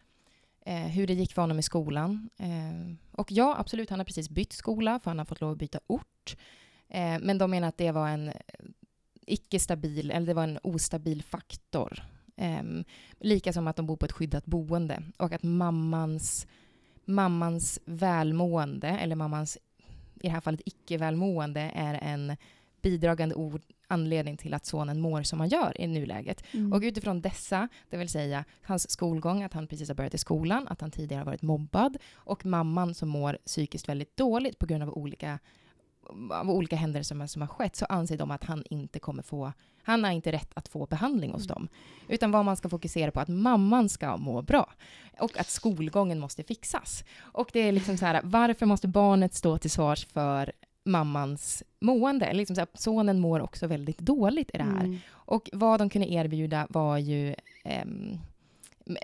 eh, 0.65 0.87
hur 0.87 1.07
det 1.07 1.13
gick 1.13 1.33
för 1.33 1.41
honom 1.41 1.59
i 1.59 1.63
skolan. 1.63 2.29
Eh, 2.37 2.95
och 3.11 3.31
ja, 3.31 3.55
absolut, 3.57 3.89
han 3.89 3.99
har 3.99 4.05
precis 4.05 4.29
bytt 4.29 4.53
skola, 4.53 4.99
för 4.99 5.11
han 5.11 5.17
har 5.17 5.25
fått 5.25 5.41
lov 5.41 5.51
att 5.51 5.57
byta 5.57 5.79
ort. 5.87 6.37
Eh, 6.87 7.19
men 7.21 7.37
de 7.37 7.51
menar 7.51 7.67
att 7.67 7.77
det 7.77 7.91
var 7.91 8.09
en 8.09 8.27
eh, 8.27 8.35
icke-stabil, 9.25 10.11
eller 10.11 10.27
det 10.27 10.33
var 10.33 10.43
en 10.43 10.59
ostabil 10.63 11.23
faktor. 11.23 12.03
Ehm, 12.35 12.83
lika 13.19 13.53
som 13.53 13.67
att 13.67 13.75
de 13.75 13.85
bor 13.85 13.97
på 13.97 14.05
ett 14.05 14.11
skyddat 14.11 14.45
boende 14.45 15.03
och 15.17 15.33
att 15.33 15.43
mammans, 15.43 16.47
mammans 17.09 17.79
välmående, 17.85 18.87
eller 18.87 19.15
mammans 19.15 19.57
i 20.15 20.27
det 20.27 20.29
här 20.29 20.41
fallet 20.41 20.61
icke-välmående 20.65 21.71
är 21.75 21.93
en 21.93 22.37
bidragande 22.81 23.35
ord, 23.35 23.61
anledning 23.87 24.37
till 24.37 24.53
att 24.53 24.65
sonen 24.65 25.01
mår 25.01 25.23
som 25.23 25.39
han 25.39 25.49
gör 25.49 25.81
i 25.81 25.87
nuläget. 25.87 26.43
Mm. 26.51 26.73
Och 26.73 26.81
utifrån 26.81 27.21
dessa, 27.21 27.67
det 27.89 27.97
vill 27.97 28.09
säga 28.09 28.45
hans 28.61 28.91
skolgång, 28.91 29.43
att 29.43 29.53
han 29.53 29.67
precis 29.67 29.87
har 29.87 29.95
börjat 29.95 30.13
i 30.13 30.17
skolan, 30.17 30.67
att 30.67 30.81
han 30.81 30.91
tidigare 30.91 31.19
har 31.19 31.25
varit 31.25 31.41
mobbad 31.41 31.97
och 32.13 32.45
mamman 32.45 32.93
som 32.93 33.09
mår 33.09 33.37
psykiskt 33.45 33.89
väldigt 33.89 34.17
dåligt 34.17 34.59
på 34.59 34.65
grund 34.65 34.83
av 34.83 34.89
olika 34.89 35.39
av 36.31 36.49
olika 36.51 36.75
händelser 36.75 37.25
som 37.27 37.41
har 37.41 37.47
skett 37.47 37.75
så 37.75 37.85
anser 37.85 38.17
de 38.17 38.31
att 38.31 38.43
han 38.43 38.63
inte 38.69 38.99
kommer 38.99 39.23
få 39.23 39.53
han 39.83 40.03
har 40.03 40.11
inte 40.11 40.31
rätt 40.31 40.51
att 40.53 40.67
få 40.67 40.85
behandling 40.85 41.31
hos 41.31 41.45
Mm. 41.45 41.53
dem. 41.55 41.67
Utan 42.07 42.31
vad 42.31 42.45
man 42.45 42.57
ska 42.57 42.69
fokusera 42.69 43.11
på 43.11 43.19
att 43.19 43.27
mamman 43.27 43.89
ska 43.89 44.17
må 44.17 44.41
bra. 44.41 44.69
Och 45.19 45.37
att 45.39 45.49
skolgången 45.49 46.19
måste 46.19 46.43
fixas. 46.43 47.03
Och 47.19 47.49
det 47.53 47.59
är 47.59 47.71
liksom 47.71 47.97
så 47.97 48.05
här, 48.05 48.21
varför 48.23 48.65
måste 48.65 48.87
barnet 48.87 49.33
stå 49.33 49.57
till 49.57 49.71
svars 49.71 50.05
för 50.05 50.51
mammans 50.85 51.63
mående? 51.79 52.33
Liksom 52.33 52.55
så 52.55 52.61
här, 52.61 52.67
sonen 52.73 53.19
mår 53.19 53.39
också 53.39 53.67
väldigt 53.67 53.99
dåligt 53.99 54.49
i 54.53 54.57
det 54.57 54.63
här. 54.63 54.83
Mm. 54.83 54.97
Och 55.11 55.49
vad 55.53 55.79
de 55.79 55.89
kunde 55.89 56.11
erbjuda 56.11 56.67
var 56.69 56.97
ju 56.97 57.35
me- 57.65 58.17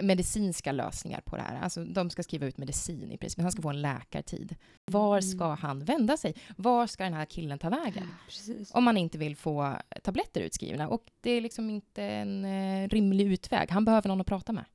medicinska 0.04 0.72
lösningar 0.72 1.22
på 1.22 1.36
det 1.36 1.42
här. 1.42 1.62
Alltså 1.62 1.84
de 1.86 2.10
ska 2.10 2.24
skriva 2.24 2.46
ut 2.46 2.58
medicin 2.58 3.12
i 3.12 3.18
princip. 3.18 3.42
Han 3.42 3.52
ska 3.52 3.62
få 3.62 3.70
en 3.70 3.82
läkartid. 3.82 4.56
Var 4.86 5.22
ska 5.22 5.46
Mm. 5.46 5.58
han 5.58 5.80
vända 5.80 6.18
sig? 6.18 6.36
Var 6.58 6.88
ska 6.88 7.04
den 7.04 7.14
här 7.14 7.26
killen 7.26 7.60
ta 7.60 7.70
vägen? 7.70 8.08
Precis. 8.26 8.72
Om 8.74 8.84
man 8.84 8.98
inte 8.98 9.18
vill 9.18 9.36
få 9.36 9.76
tabletter 10.04 10.42
utskrivna. 10.42 10.88
Och 10.88 11.04
det 11.22 11.32
är 11.32 11.42
liksom 11.42 11.70
inte 11.70 12.04
en 12.04 12.46
eh, 12.46 12.88
rimlig 12.88 13.28
utväg. 13.28 13.72
Han 13.72 13.86
behöver 13.86 14.08
någon 14.08 14.22
att 14.22 14.28
prata 14.28 14.54
med. 14.54 14.66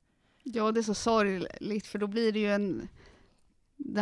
Ja, 0.43 0.71
det 0.71 0.79
är 0.79 0.83
så 0.83 0.93
sorgligt 0.93 1.85
för 1.87 1.99
då 1.99 2.07
blir 2.07 2.31
det 2.31 2.39
ju 2.39 2.51
en... 2.53 2.87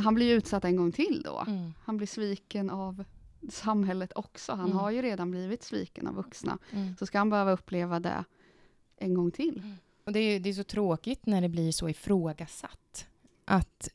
Han 0.04 0.16
blir 0.16 0.26
ju 0.26 0.34
utsatt 0.34 0.66
en 0.66 0.76
gång 0.76 0.92
till 0.92 1.22
då. 1.26 1.44
Mm. 1.48 1.74
Han 1.84 1.98
blir 1.98 2.08
sviken 2.08 2.70
av 2.70 3.04
samhället 3.50 4.12
också. 4.16 4.52
Han 4.52 4.66
Mm. 4.66 4.78
har 4.78 4.92
ju 4.92 5.02
redan 5.02 5.32
blivit 5.32 5.64
sviken 5.64 6.08
av 6.08 6.16
vuxna. 6.16 6.58
Mm. 6.72 6.96
Så 6.98 7.06
ska 7.06 7.18
han 7.18 7.30
behöva 7.30 7.52
uppleva 7.52 8.00
det 8.00 8.24
en 8.98 9.14
gång 9.14 9.32
till. 9.32 9.76
Och 10.10 10.14
det 10.14 10.20
är, 10.20 10.40
det 10.40 10.50
är 10.50 10.54
så 10.54 10.64
tråkigt 10.64 11.26
när 11.26 11.42
det 11.42 11.50
blir 11.50 11.72
så 11.72 11.90
ifrågasatt. 11.90 13.08
Att 13.46 13.90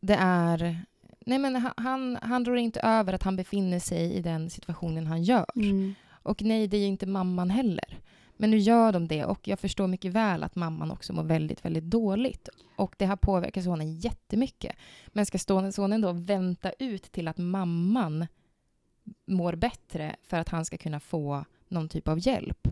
det 0.00 0.14
är... 0.20 0.84
Nej 1.26 1.38
men 1.38 1.56
han- 1.56 1.72
han, 1.76 2.18
han 2.22 2.44
rår 2.44 2.58
inte 2.58 2.80
över 2.80 3.12
att 3.12 3.22
han 3.22 3.36
befinner 3.36 3.78
sig 3.78 4.12
i 4.14 4.20
den 4.22 4.50
situationen 4.50 5.06
han 5.06 5.22
gör. 5.22 5.46
Mm. 5.56 5.94
Och 6.08 6.42
nej, 6.42 6.66
det 6.66 6.76
är 6.76 6.86
inte 6.86 7.06
mamman 7.06 7.50
heller. 7.50 8.00
Men 8.36 8.50
nu 8.50 8.58
gör 8.58 8.92
de 8.92 9.08
det 9.08 9.24
och 9.24 9.48
jag 9.48 9.60
förstår 9.60 9.86
mycket 9.86 10.12
väl 10.12 10.42
att 10.42 10.56
mamman 10.56 10.90
också 10.90 11.12
mår 11.12 11.22
väldigt, 11.24 11.64
väldigt 11.64 11.84
dåligt. 11.84 12.48
Och 12.76 12.94
det 12.98 13.06
har 13.06 13.16
påverkat 13.16 13.64
sonen 13.64 13.94
jättemycket. 13.94 14.76
Men 15.08 15.26
ska 15.26 15.38
sonen 15.72 16.00
då 16.00 16.12
vänta 16.12 16.70
ut 16.78 17.02
till 17.12 17.28
att 17.28 17.38
mamman 17.38 18.26
mår 19.26 19.54
bättre 19.54 20.16
för 20.22 20.36
att 20.36 20.48
han 20.48 20.64
ska 20.64 20.76
kunna 20.76 21.00
få 21.00 21.44
någon 21.68 21.88
typ 21.88 22.08
av 22.08 22.26
hjälp? 22.26 22.68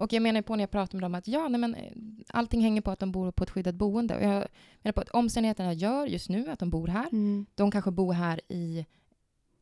Och 0.00 0.12
jag 0.12 0.22
menar 0.22 0.42
på 0.42 0.56
när 0.56 0.62
jag 0.62 0.70
pratar 0.70 0.94
med 0.98 1.02
dem 1.02 1.14
att 1.14 1.28
ja, 1.28 1.48
nej 1.48 1.60
men 1.60 1.74
eh, 1.74 1.92
allting 2.28 2.60
hänger 2.60 2.80
på 2.80 2.90
att 2.90 2.98
de 2.98 3.12
bor 3.12 3.30
på 3.32 3.44
ett 3.44 3.50
skyddat 3.50 3.74
boende. 3.74 4.16
Och 4.16 4.22
jag 4.22 4.44
menar 4.82 4.92
på 4.92 5.00
att 5.00 5.08
omständigheterna 5.08 5.72
gör 5.72 6.06
just 6.06 6.28
nu 6.28 6.50
att 6.50 6.58
de 6.58 6.70
bor 6.70 6.88
här. 6.88 7.06
Mm. 7.12 7.46
De 7.54 7.70
kanske 7.70 7.90
bor 7.90 8.12
här 8.12 8.40
i 8.48 8.86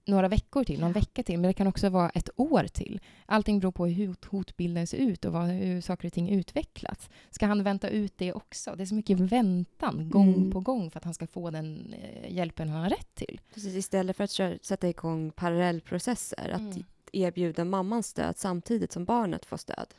några 0.07 0.29
veckor 0.29 0.65
till, 0.65 0.81
någon 0.81 0.93
vecka 0.93 1.23
till, 1.23 1.39
men 1.39 1.49
det 1.49 1.53
kan 1.55 1.67
också 1.67 1.89
vara 1.89 2.11
ett 2.11 2.31
år 2.37 2.67
till. 2.73 3.01
Allting 3.27 3.61
beror 3.61 3.73
på 3.73 3.87
hur 3.87 4.07
hot- 4.09 4.25
hotbilden 4.25 4.87
ser 4.87 4.99
ut 4.99 5.25
och 5.25 5.33
vad, 5.33 5.49
hur 5.49 5.81
saker 5.81 6.07
och 6.09 6.13
ting 6.13 6.29
utvecklas. 6.31 7.11
Ska 7.31 7.47
han 7.47 7.63
vänta 7.63 7.89
ut 7.89 8.19
det 8.19 8.33
också? 8.33 8.75
Det 8.77 8.83
är 8.83 8.87
så 8.87 8.95
mycket 8.95 9.21
väntan 9.21 10.11
gång 10.11 10.35
Mm. 10.35 10.51
på 10.51 10.61
gång 10.61 10.91
för 10.91 10.99
att 10.99 11.05
han 11.05 11.15
ska 11.15 11.27
få 11.27 11.51
den 11.51 11.95
eh, 11.95 12.33
hjälpen 12.35 12.69
han 12.69 12.83
har 12.83 12.91
rätt 12.91 13.15
till. 13.15 13.41
Precis, 13.55 13.75
istället 13.75 14.17
för 14.17 14.25
att 14.25 14.31
köra, 14.31 14.59
sätta 14.63 14.89
igång 14.89 15.31
parallellprocesser. 15.31 16.51
Att 16.55 16.61
Mm. 16.61 16.85
erbjuda 17.13 17.65
mamman 17.65 18.03
stöd 18.03 18.37
samtidigt 18.39 18.93
som 18.93 19.05
barnet 19.05 19.45
får 19.47 19.57
stöd. 19.57 19.95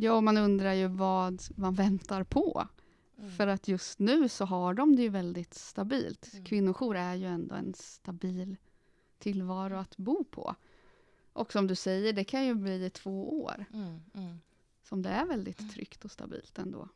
Ja, 0.00 0.12
och 0.12 0.24
man 0.24 0.36
undrar 0.36 0.72
ju 0.72 0.86
vad 0.86 1.42
man 1.56 1.74
väntar 1.74 2.24
på. 2.24 2.68
För 3.36 3.46
att 3.46 3.68
just 3.68 3.98
nu 3.98 4.28
så 4.28 4.44
har 4.44 4.74
de 4.74 4.96
det 4.96 5.02
ju 5.02 5.08
väldigt 5.08 5.54
stabilt. 5.54 6.32
Mm. 6.32 6.44
Kvinnojour 6.44 6.96
är 6.96 7.14
ju 7.14 7.26
ändå 7.26 7.54
en 7.54 7.74
stabil 7.74 8.56
tillvaro 9.18 9.76
att 9.76 9.96
bo 9.96 10.24
på. 10.24 10.54
Och 11.32 11.52
som 11.52 11.66
du 11.66 11.74
säger, 11.74 12.12
det 12.12 12.24
kan 12.24 12.46
ju 12.46 12.54
bli 12.54 12.90
två 12.90 13.42
år 13.42 13.64
Mm, 13.74 14.00
mm. 14.14 14.40
som 14.82 15.02
det 15.02 15.08
är 15.08 15.26
väldigt 15.26 15.72
tryggt 15.72 16.04
och 16.04 16.10
stabilt 16.10 16.58
ändå. 16.58 16.88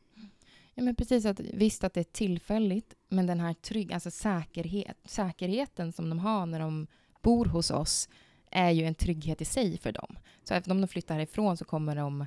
Ja, 0.73 0.83
men 0.83 0.95
precis. 0.95 1.25
Att, 1.25 1.39
visst 1.39 1.83
att 1.83 1.93
det 1.93 1.99
är 1.99 2.03
tillfälligt, 2.03 2.93
men 3.09 3.27
den 3.27 3.39
här 3.39 3.53
trygg, 3.53 3.93
alltså 3.93 4.11
säkerhet, 4.11 4.97
säkerheten 5.05 5.91
som 5.91 6.09
de 6.09 6.19
har 6.19 6.45
när 6.45 6.59
de 6.59 6.87
bor 7.21 7.45
hos 7.45 7.71
oss 7.71 8.09
är 8.51 8.71
ju 8.71 8.85
en 8.85 8.95
trygghet 8.95 9.41
i 9.41 9.45
sig 9.45 9.77
för 9.77 9.91
dem. 9.91 10.17
Så 10.43 10.53
även 10.53 10.71
om 10.71 10.81
de 10.81 10.87
flyttar 10.87 11.15
härifrån 11.15 11.57
så 11.57 11.65
kommer 11.65 11.95
de, 11.95 12.25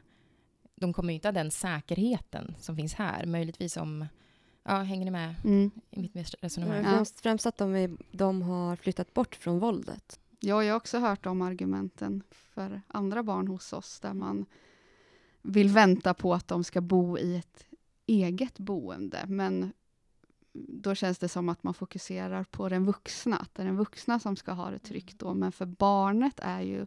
de 0.76 0.92
kommer 0.92 1.08
ju 1.08 1.14
inte 1.14 1.28
ha 1.28 1.32
den 1.32 1.50
säkerheten 1.50 2.54
som 2.58 2.76
finns 2.76 2.94
här. 2.94 3.26
Möjligtvis 3.26 3.76
om, 3.76 4.06
ja, 4.62 4.76
hänger 4.82 5.04
ni 5.04 5.10
med 5.10 5.34
Mm. 5.44 5.70
i 5.90 6.00
mitt 6.00 6.34
resonemang? 6.40 6.84
Ja. 6.84 6.90
främst, 6.90 7.20
främst 7.20 7.46
att 7.46 7.56
de, 7.56 7.74
är, 7.74 7.96
de 8.12 8.42
har 8.42 8.76
flyttat 8.76 9.14
bort 9.14 9.34
från 9.34 9.58
våldet. 9.58 10.20
Ja, 10.40 10.64
jag 10.64 10.72
har 10.72 10.76
också 10.76 10.98
hört 10.98 11.24
de 11.24 11.42
argumenten 11.42 12.22
för 12.30 12.82
andra 12.88 13.22
barn 13.22 13.48
hos 13.48 13.72
oss 13.72 14.00
där 14.00 14.14
man 14.14 14.46
vill 15.42 15.68
vänta 15.68 16.14
på 16.14 16.34
att 16.34 16.48
de 16.48 16.64
ska 16.64 16.80
bo 16.80 17.18
i 17.18 17.36
ett 17.36 17.66
eget 18.06 18.58
boende. 18.58 19.24
Men 19.26 19.72
då 20.52 20.94
känns 20.94 21.18
det 21.18 21.28
som 21.28 21.48
att 21.48 21.62
man 21.62 21.74
fokuserar 21.74 22.44
på 22.44 22.68
den 22.68 22.84
vuxna, 22.84 23.36
att 23.36 23.54
det 23.54 23.62
är 23.62 23.66
den 23.66 23.76
vuxna 23.76 24.20
som 24.20 24.36
ska 24.36 24.52
ha 24.52 24.70
det 24.70 24.78
tryggt 24.78 25.18
då. 25.18 25.34
Men 25.34 25.52
för 25.52 25.66
barnet 25.66 26.40
är 26.42 26.60
ju 26.60 26.86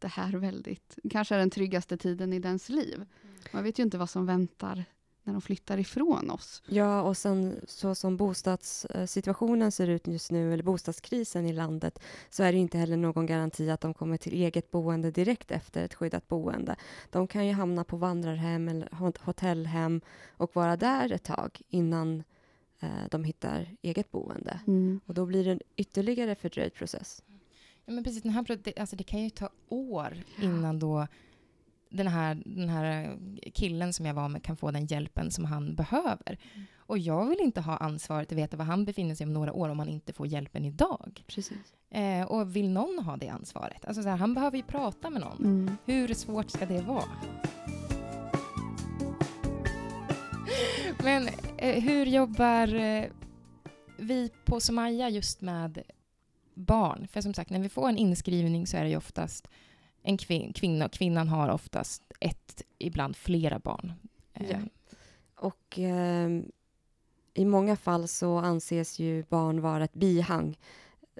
det 0.00 0.08
här 0.08 0.32
väldigt, 0.32 0.98
kanske 1.10 1.34
den 1.36 1.50
tryggaste 1.50 1.96
tiden 1.96 2.32
i 2.32 2.38
dens 2.38 2.68
liv. 2.68 3.04
Man 3.52 3.64
vet 3.64 3.78
ju 3.78 3.82
inte 3.82 3.98
vad 3.98 4.10
som 4.10 4.26
väntar 4.26 4.84
när 5.24 5.32
de 5.32 5.42
flyttar 5.42 5.78
ifrån 5.78 6.30
oss. 6.30 6.62
Ja, 6.68 7.02
och 7.02 7.16
sen 7.16 7.60
så 7.66 7.94
som 7.94 8.16
bostadssituationen 8.16 9.72
ser 9.72 9.88
ut 9.88 10.06
just 10.06 10.30
nu, 10.30 10.52
eller 10.52 10.62
bostadskrisen 10.62 11.46
i 11.46 11.52
landet, 11.52 11.98
så 12.30 12.42
är 12.42 12.52
det 12.52 12.58
inte 12.58 12.78
heller 12.78 12.96
någon 12.96 13.26
garanti 13.26 13.70
att 13.70 13.80
de 13.80 13.94
kommer 13.94 14.16
till 14.16 14.32
eget 14.32 14.70
boende 14.70 15.10
direkt 15.10 15.50
efter 15.50 15.84
ett 15.84 15.94
skyddat 15.94 16.28
boende. 16.28 16.76
De 17.10 17.26
kan 17.26 17.46
ju 17.46 17.52
hamna 17.52 17.84
på 17.84 17.96
vandrarhem 17.96 18.68
eller 18.68 18.88
hot- 18.92 19.18
hotellhem 19.18 20.00
och 20.28 20.56
vara 20.56 20.76
där 20.76 21.12
ett 21.12 21.24
tag 21.24 21.60
innan 21.68 22.22
eh, 22.80 22.88
de 23.10 23.24
hittar 23.24 23.76
eget 23.82 24.10
boende. 24.10 24.60
Och 25.06 25.14
då 25.14 25.26
blir 25.26 25.44
det 25.44 25.50
en 25.50 25.60
ytterligare 25.76 26.34
fördröjd 26.34 26.74
process. 26.74 27.22
Men 27.88 28.04
precis, 28.04 28.22
den 28.22 28.32
här, 28.32 28.58
det, 28.64 28.78
alltså 28.78 28.96
det 28.96 29.04
kan 29.04 29.22
ju 29.22 29.30
ta 29.30 29.48
år 29.68 30.16
innan 30.42 30.78
då 30.78 31.06
den 31.90 32.06
här, 32.06 32.42
den 32.44 32.68
här 32.68 33.18
killen 33.54 33.92
som 33.92 34.06
jag 34.06 34.14
var 34.14 34.28
med 34.28 34.42
kan 34.42 34.56
få 34.56 34.70
den 34.70 34.86
hjälpen 34.86 35.30
som 35.30 35.44
han 35.44 35.74
behöver. 35.74 36.38
Mm. 36.54 36.66
Och 36.76 36.98
jag 36.98 37.26
vill 37.26 37.40
inte 37.40 37.60
ha 37.60 37.76
ansvaret 37.76 38.32
att 38.32 38.38
veta 38.38 38.56
var 38.56 38.64
han 38.64 38.84
befinner 38.84 39.14
sig 39.14 39.26
om 39.26 39.32
några 39.32 39.52
år 39.52 39.68
om 39.68 39.78
han 39.78 39.88
inte 39.88 40.12
får 40.12 40.26
hjälpen 40.26 40.64
idag. 40.64 41.24
Precis. 41.26 41.74
Eh, 41.90 42.22
och 42.22 42.56
vill 42.56 42.70
någon 42.70 43.04
ha 43.04 43.16
det 43.16 43.28
ansvaret? 43.28 43.84
Alltså 43.84 44.02
så 44.02 44.08
här, 44.08 44.16
han 44.16 44.34
behöver 44.34 44.56
ju 44.56 44.62
prata 44.62 45.10
med 45.10 45.20
någon. 45.20 45.38
Mm. 45.38 45.76
Hur 45.84 46.14
svårt 46.14 46.50
ska 46.50 46.66
det 46.66 46.80
vara? 46.80 47.04
Men 51.04 51.28
eh, 51.56 51.82
hur 51.82 52.06
jobbar 52.06 52.74
eh, 52.74 53.04
vi 53.96 54.30
på 54.44 54.60
Somaya 54.60 55.08
just 55.08 55.40
med 55.40 55.82
barn? 56.58 57.08
För 57.08 57.20
som 57.20 57.34
sagt, 57.34 57.50
när 57.50 57.58
vi 57.60 57.68
får 57.68 57.88
en 57.88 57.98
inskrivning 57.98 58.66
så 58.66 58.76
är 58.76 58.82
det 58.84 58.90
ju 58.90 58.96
oftast 58.96 59.48
en 60.02 60.16
kvin- 60.18 60.52
kvinna. 60.52 60.88
Kvinnan 60.88 61.28
har 61.28 61.48
oftast 61.48 62.02
ett, 62.20 62.62
ibland 62.78 63.16
flera 63.16 63.58
barn. 63.58 63.92
Eh, 64.34 64.50
Ja. 64.50 64.58
Och 65.40 65.78
eh, 65.78 66.28
i 67.34 67.44
många 67.44 67.76
fall 67.76 68.08
så 68.08 68.38
anses 68.38 68.98
ju 68.98 69.24
barn 69.28 69.60
vara 69.60 69.84
ett 69.84 69.94
bihang 69.94 70.58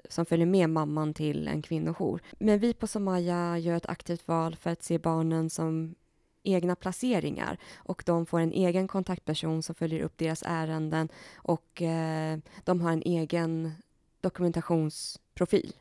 som 0.09 0.25
följer 0.25 0.45
med 0.45 0.69
mamman 0.69 1.13
till 1.13 1.47
en 1.47 1.61
kvinnojour. 1.61 2.21
Men 2.39 2.59
vi 2.59 2.73
på 2.73 2.87
Somaya 2.87 3.57
gör 3.57 3.75
ett 3.77 3.85
aktivt 3.89 4.27
val 4.27 4.55
för 4.55 4.69
att 4.69 4.83
se 4.83 4.97
barnen 4.97 5.49
som 5.49 5.95
egna 6.43 6.75
placeringar 6.75 7.57
och 7.75 8.03
de 8.05 8.25
får 8.25 8.39
en 8.39 8.51
egen 8.51 8.87
kontaktperson 8.87 9.63
som 9.63 9.75
följer 9.75 9.99
upp 10.01 10.17
deras 10.17 10.43
ärenden 10.45 11.09
och 11.35 11.81
eh, 11.81 12.39
de 12.63 12.81
har 12.81 12.91
en 12.91 13.01
egen 13.05 13.71
dokumentationsprofil 14.21 15.73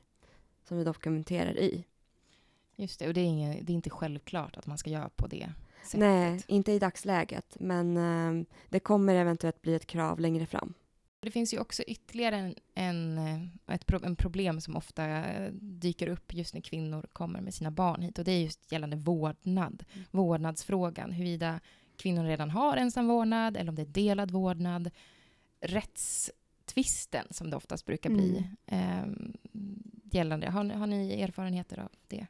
som 0.65 0.79
vi 0.79 0.85
dokumenterar 0.85 1.59
i. 1.59 1.85
Just 2.77 2.99
det, 2.99 3.09
och 3.09 3.15
det 3.15 3.21
är, 3.21 3.25
inget, 3.25 3.67
det 3.67 3.73
är 3.73 3.75
inte 3.75 3.91
självklart 3.91 4.57
att 4.57 4.67
man 4.67 4.79
ska 4.79 4.91
göra 4.91 5.09
på 5.09 5.27
det 5.27 5.53
sättet. 5.83 6.01
Nej, 6.01 6.43
inte 6.47 6.73
i 6.73 6.79
dagsläget, 6.79 7.57
men 7.61 7.97
eh, 7.97 8.47
det 8.69 8.81
kommer 8.81 9.15
eventuellt 9.15 9.63
bli 9.63 9.75
ett 9.75 9.87
krav 9.87 10.21
längre 10.21 10.47
fram. 10.47 10.75
Det 11.21 11.31
finns 11.31 11.55
ju 11.55 11.59
också 11.59 11.83
ytterligare 11.83 12.37
en, 12.37 12.55
en, 12.75 13.19
eh, 13.19 13.75
ett 13.75 13.93
en 14.05 14.17
problem 14.17 14.61
som 14.61 14.77
ofta 14.77 15.05
eh, 15.07 15.53
dyker 15.53 16.09
upp 16.09 16.35
just 16.35 16.55
när 16.55 16.61
kvinnor 16.61 17.07
kommer 17.13 17.41
med 17.41 17.55
sina 17.55 17.71
barn 17.71 18.03
hit. 18.03 18.19
Och 18.19 18.25
det 18.25 18.33
är 18.33 18.43
just 18.43 18.73
gällande 18.73 18.97
vårdnad. 18.97 19.85
Mm. 19.93 20.07
Vårdnadsfrågan. 20.11 21.13
Huruvida 21.13 21.61
kvinnor 21.97 22.25
redan 22.25 22.51
har 22.51 22.77
ensam 22.77 23.09
vårdnad 23.09 23.57
eller 23.57 23.69
om 23.69 23.75
det 23.75 23.83
är 23.83 23.87
delad 23.87 24.31
vårdnad. 24.31 24.91
Vårdnadstvisten 26.69 27.27
som 27.31 27.51
det 27.51 27.57
oftast 27.57 27.87
brukar 27.87 28.11
bli 28.11 28.47
eh, 28.67 29.07
gällande. 30.11 30.51
Har, 30.51 30.65
har 30.65 30.87
ni 30.87 31.23
erfarenheter 31.23 31.79
av 31.79 31.89
det? 32.09 32.27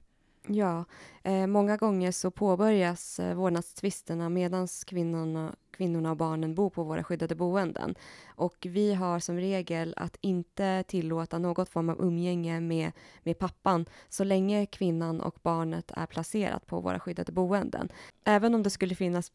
Ja, 0.51 0.85
eh, 1.25 1.47
många 1.47 1.77
gånger 1.77 2.13
så 2.13 2.31
påbörjas 2.31 3.19
eh, 3.19 3.35
vårdnadstvisterna 3.35 4.29
medan 4.29 4.69
kvinnorna, 4.87 5.55
kvinnorna 5.71 6.11
och 6.11 6.17
barnen 6.17 6.55
bor 6.55 6.71
på 6.71 6.85
våra 6.85 7.05
skyddade 7.05 7.35
boenden. 7.35 7.95
Och 8.37 8.67
vi 8.71 8.95
har 8.95 9.21
som 9.21 9.37
regel 9.37 9.95
att 9.97 10.17
inte 10.21 10.85
tillåta 10.89 11.39
något 11.39 11.69
form 11.69 11.89
av 11.89 12.01
umgänge 12.01 12.61
med, 12.61 12.93
med 13.25 13.39
pappan 13.39 13.87
så 14.09 14.25
länge 14.25 14.67
kvinnan 14.67 15.21
och 15.21 15.39
barnet 15.43 15.91
är 15.97 16.07
placerat 16.07 16.67
på 16.67 16.81
våra 16.81 17.01
skyddade 17.01 17.33
boenden. 17.33 17.89
Även 18.25 18.55
om 18.55 18.63
det 18.63 18.71
skulle 18.71 18.95
finnas 18.95 19.33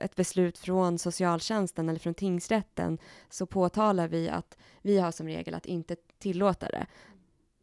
ett 0.00 0.16
beslut 0.16 0.58
från 0.58 0.98
socialtjänsten 0.98 1.88
eller 1.88 1.98
från 1.98 2.14
tingsrätten 2.14 2.98
så 3.30 3.46
påtalar 3.46 4.08
vi 4.08 4.28
att 4.28 4.58
vi 4.82 4.98
har 4.98 5.12
som 5.12 5.26
regel 5.26 5.54
att 5.54 5.66
inte 5.66 5.96
tillåta 6.18 6.68
det 6.68 6.86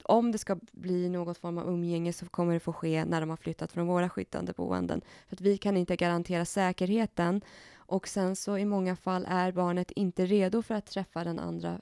om 0.04 0.32
det 0.32 0.38
ska 0.38 0.58
bli 0.72 1.10
något 1.10 1.38
form 1.38 1.58
av 1.58 1.70
umgänge 1.70 2.14
så 2.14 2.26
kommer 2.26 2.54
det 2.54 2.60
få 2.60 2.74
ske 2.74 3.06
när 3.06 3.20
de 3.22 3.30
har 3.30 3.38
flyttat 3.38 3.72
från 3.72 3.88
våra 3.88 4.10
skyddande 4.10 4.54
boenden. 4.54 5.02
För 5.28 5.36
att 5.36 5.42
vi 5.42 5.58
kan 5.58 5.78
inte 5.78 5.96
garantera 5.96 6.46
säkerheten 6.46 7.42
och 7.74 8.08
sen 8.08 8.36
så 8.36 8.58
i 8.58 8.66
många 8.66 8.96
fall 8.96 9.26
är 9.30 9.52
barnet 9.52 9.92
inte 9.92 10.26
redo 10.26 10.62
för 10.62 10.76
att 10.76 10.86
träffa 10.86 11.24
den 11.24 11.40
andra 11.40 11.82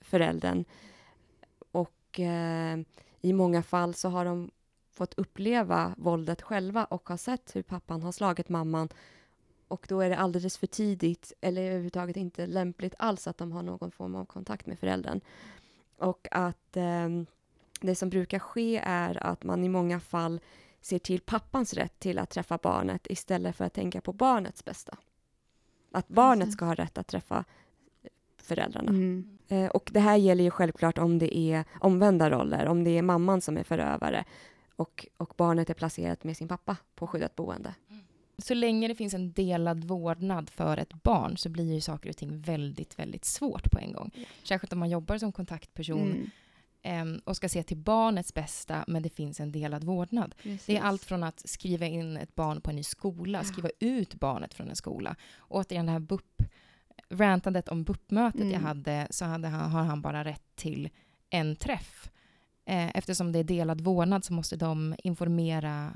föräldern. 0.00 0.64
Och 1.72 2.20
eh, 2.20 2.78
i 3.20 3.32
många 3.32 3.62
fall 3.62 3.94
så 3.94 4.08
har 4.08 4.24
de 4.24 4.50
fått 4.90 5.14
uppleva 5.14 5.94
våldet 5.96 6.42
själva 6.42 6.84
och 6.84 7.08
har 7.08 7.16
sett 7.16 7.56
hur 7.56 7.62
pappan 7.62 8.02
har 8.02 8.12
slagit 8.12 8.48
mamman 8.48 8.88
och 9.68 9.86
då 9.88 10.00
är 10.00 10.10
det 10.10 10.16
alldeles 10.16 10.58
för 10.58 10.66
tidigt 10.66 11.32
eller 11.40 11.62
överhuvudtaget 11.62 12.16
inte 12.16 12.46
lämpligt 12.46 12.94
alls 12.98 13.26
att 13.26 13.38
de 13.38 13.52
har 13.52 13.62
någon 13.62 13.90
form 13.90 14.14
av 14.14 14.24
kontakt 14.24 14.66
med 14.66 14.78
föräldern. 14.78 15.20
Och 15.98 16.28
att 16.30 16.76
eh, 16.76 17.08
det 17.80 17.94
som 17.94 18.10
brukar 18.10 18.38
ske 18.38 18.80
är 18.84 19.26
att 19.26 19.44
man 19.44 19.64
i 19.64 19.68
många 19.68 20.00
fall 20.00 20.40
ser 20.80 20.98
till 20.98 21.20
pappans 21.20 21.74
rätt 21.74 21.98
till 21.98 22.18
att 22.18 22.30
träffa 22.30 22.58
barnet 22.62 23.06
istället 23.10 23.56
för 23.56 23.64
att 23.64 23.74
tänka 23.74 24.00
på 24.00 24.12
barnets 24.12 24.64
bästa. 24.64 24.96
Att 25.92 26.08
barnet 26.08 26.52
ska 26.52 26.64
ha 26.64 26.74
rätt 26.74 26.98
att 26.98 27.06
träffa 27.06 27.44
föräldrarna. 28.36 28.90
Mm. 28.90 29.38
Eh, 29.48 29.66
och 29.66 29.90
det 29.92 30.00
här 30.00 30.16
gäller 30.16 30.44
ju 30.44 30.50
självklart 30.50 30.98
om 30.98 31.18
det 31.18 31.38
är 31.38 31.64
omvända 31.80 32.30
roller, 32.30 32.66
om 32.66 32.84
det 32.84 32.98
är 32.98 33.02
mamman 33.02 33.40
som 33.40 33.56
är 33.56 33.62
förövare 33.62 34.24
och, 34.76 35.06
och 35.16 35.34
barnet 35.36 35.70
är 35.70 35.74
placerat 35.74 36.24
med 36.24 36.36
sin 36.36 36.48
pappa 36.48 36.76
på 36.94 37.06
skyddat 37.06 37.36
boende. 37.36 37.74
Så 38.38 38.54
länge 38.54 38.88
det 38.88 38.94
finns 38.94 39.14
en 39.14 39.32
delad 39.32 39.84
vårdnad 39.84 40.50
för 40.50 40.76
ett 40.76 41.02
barn 41.02 41.36
så 41.36 41.48
blir 41.48 41.74
ju 41.74 41.80
saker 41.80 42.10
och 42.10 42.16
ting 42.16 42.40
väldigt, 42.40 42.98
väldigt 42.98 43.24
svårt 43.24 43.70
på 43.70 43.78
en 43.78 43.92
gång. 43.92 44.10
Särskilt 44.44 44.72
om 44.72 44.78
man 44.78 44.90
jobbar 44.90 45.18
som 45.18 45.32
kontaktperson 45.32 46.10
Mm. 46.10 46.30
em, 46.82 47.20
och 47.24 47.36
ska 47.36 47.48
se 47.48 47.62
till 47.62 47.76
barnets 47.76 48.34
bästa, 48.34 48.84
men 48.88 49.02
det 49.02 49.10
finns 49.10 49.40
en 49.40 49.52
delad 49.52 49.84
vårdnad. 49.84 50.34
Precis. 50.42 50.66
Det 50.66 50.76
är 50.76 50.82
allt 50.82 51.04
från 51.04 51.22
att 51.24 51.42
skriva 51.48 51.86
in 51.86 52.16
ett 52.16 52.34
barn 52.34 52.60
på 52.60 52.70
en 52.70 52.76
ny 52.76 52.82
skola, 52.82 53.44
skriva 53.44 53.70
ut 53.80 54.14
barnet 54.14 54.54
från 54.54 54.68
en 54.68 54.76
skola. 54.76 55.16
Återigen 55.48 55.86
det 55.86 55.92
här 55.92 55.98
BUP, 55.98 56.42
rantandet 57.10 57.68
om 57.68 57.84
BUP-mötet 57.84 58.40
jag 58.40 58.48
Mm. 58.50 58.64
hade, 58.64 59.06
så 59.10 59.24
hade 59.24 59.48
han, 59.48 59.70
har 59.70 59.82
han 59.82 60.02
bara 60.02 60.24
rätt 60.24 60.42
till 60.54 60.88
en 61.30 61.56
träff. 61.56 62.10
Eh, 62.66 62.96
eftersom 62.96 63.32
det 63.32 63.38
är 63.38 63.44
delad 63.44 63.80
vårdnad 63.80 64.24
så 64.24 64.32
måste 64.32 64.56
de 64.56 64.94
informera 65.04 65.92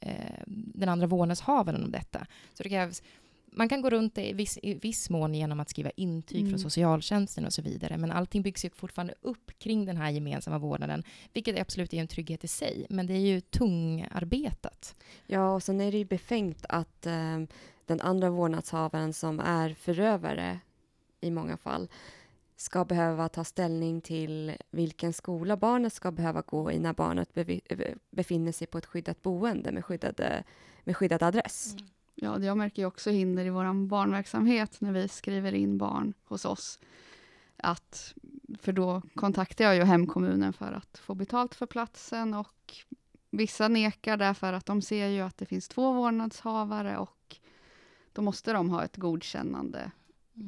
eh, 0.00 0.14
den 0.46 0.88
andra 0.88 1.06
vårdnadshavaren 1.06 1.84
om 1.84 1.90
detta. 1.90 2.26
Så 2.54 2.62
det 2.62 2.68
krävs, 2.68 3.02
man 3.50 3.68
kan 3.68 3.82
gå 3.82 3.90
runt 3.90 4.14
det 4.14 4.28
i 4.28 4.32
viss, 4.32 4.58
i 4.62 4.74
viss 4.74 5.10
mån 5.10 5.34
genom 5.34 5.60
att 5.60 5.68
skriva 5.70 5.90
intyg 5.90 6.38
Mm. 6.40 6.50
från 6.50 6.60
socialtjänsten 6.60 7.46
och 7.46 7.52
så 7.52 7.62
vidare, 7.62 7.96
men 7.98 8.10
allting 8.12 8.42
byggs 8.42 8.64
ju 8.64 8.70
fortfarande 8.70 9.14
upp 9.20 9.50
kring 9.58 9.84
den 9.84 9.96
här 9.96 10.10
gemensamma 10.10 10.58
vårdnaden, 10.58 11.02
vilket 11.32 11.60
absolut 11.60 11.94
är 11.94 12.00
en 12.00 12.08
trygghet 12.08 12.44
i 12.44 12.48
sig, 12.48 12.86
men 12.90 13.06
det 13.06 13.14
är 13.14 13.18
ju 13.18 13.40
tungarbetat. 13.40 14.96
Ja, 15.26 15.54
och 15.54 15.62
sen 15.62 15.80
är 15.80 15.92
det 15.92 15.98
ju 15.98 16.04
befängt 16.04 16.66
att 16.68 17.06
eh, 17.06 17.38
den 17.86 18.00
andra 18.00 18.30
vårdnadshavaren 18.30 19.12
som 19.12 19.40
är 19.40 19.74
förövare 19.74 20.58
i 21.20 21.30
många 21.30 21.56
fall 21.56 21.88
ska 22.56 22.84
behöva 22.84 23.28
ta 23.28 23.44
ställning 23.44 24.00
till 24.00 24.56
vilken 24.70 25.12
skola 25.12 25.56
barnet 25.56 25.92
ska 25.92 26.10
behöva 26.10 26.42
gå 26.42 26.72
i 26.72 26.78
när 26.78 26.92
barnet 26.92 27.34
befinner 28.10 28.52
sig 28.52 28.66
på 28.66 28.78
ett 28.78 28.86
skyddat 28.86 29.22
boende 29.22 29.72
med, 29.72 29.84
skyddade, 29.84 30.44
med 30.84 30.96
skyddad 30.96 31.22
adress. 31.22 31.76
Ja, 32.14 32.40
jag 32.40 32.56
märker 32.56 32.82
ju 32.82 32.86
också 32.86 33.10
hinder 33.10 33.44
i 33.44 33.50
vår 33.50 33.86
barnverksamhet 33.86 34.80
när 34.80 34.92
vi 34.92 35.08
skriver 35.08 35.54
in 35.54 35.78
barn 35.78 36.14
hos 36.24 36.44
oss. 36.44 36.78
Att, 37.56 38.14
för 38.58 38.72
då 38.72 39.02
kontaktar 39.14 39.64
jag 39.64 39.76
ju 39.76 39.82
hemkommunen 39.82 40.52
för 40.52 40.72
att 40.72 40.98
få 40.98 41.14
betalt 41.14 41.54
för 41.54 41.66
platsen 41.66 42.34
och 42.34 42.74
vissa 43.30 43.68
nekar 43.68 44.16
därför 44.16 44.52
att 44.52 44.66
de 44.66 44.82
ser 44.82 45.06
ju 45.06 45.20
att 45.20 45.38
det 45.38 45.46
finns 45.46 45.68
två 45.68 45.92
vårdnadshavare 45.92 46.98
och 46.98 47.36
då 48.12 48.22
måste 48.22 48.52
de 48.52 48.70
ha 48.70 48.84
ett 48.84 48.96
godkännande 48.96 49.90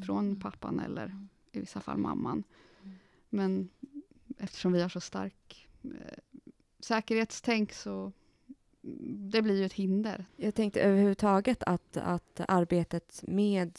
från 0.06 0.40
pappan 0.40 0.80
eller 0.80 1.28
i 1.52 1.60
vissa 1.60 1.80
fall 1.80 1.98
mamman. 1.98 2.44
Men 3.30 3.68
eftersom 4.38 4.72
vi 4.72 4.82
har 4.82 4.88
så 4.88 5.00
stark 5.00 5.68
eh, 5.84 5.90
säkerhetstänk 6.80 7.72
så 7.72 8.12
det 9.30 9.42
blir 9.42 9.58
ju 9.58 9.64
ett 9.64 9.72
hinder. 9.72 10.26
Jag 10.36 10.54
tänkte 10.54 10.80
överhuvudtaget 10.80 11.62
att, 11.62 11.96
att 11.96 12.40
arbetet 12.48 13.24
med 13.26 13.78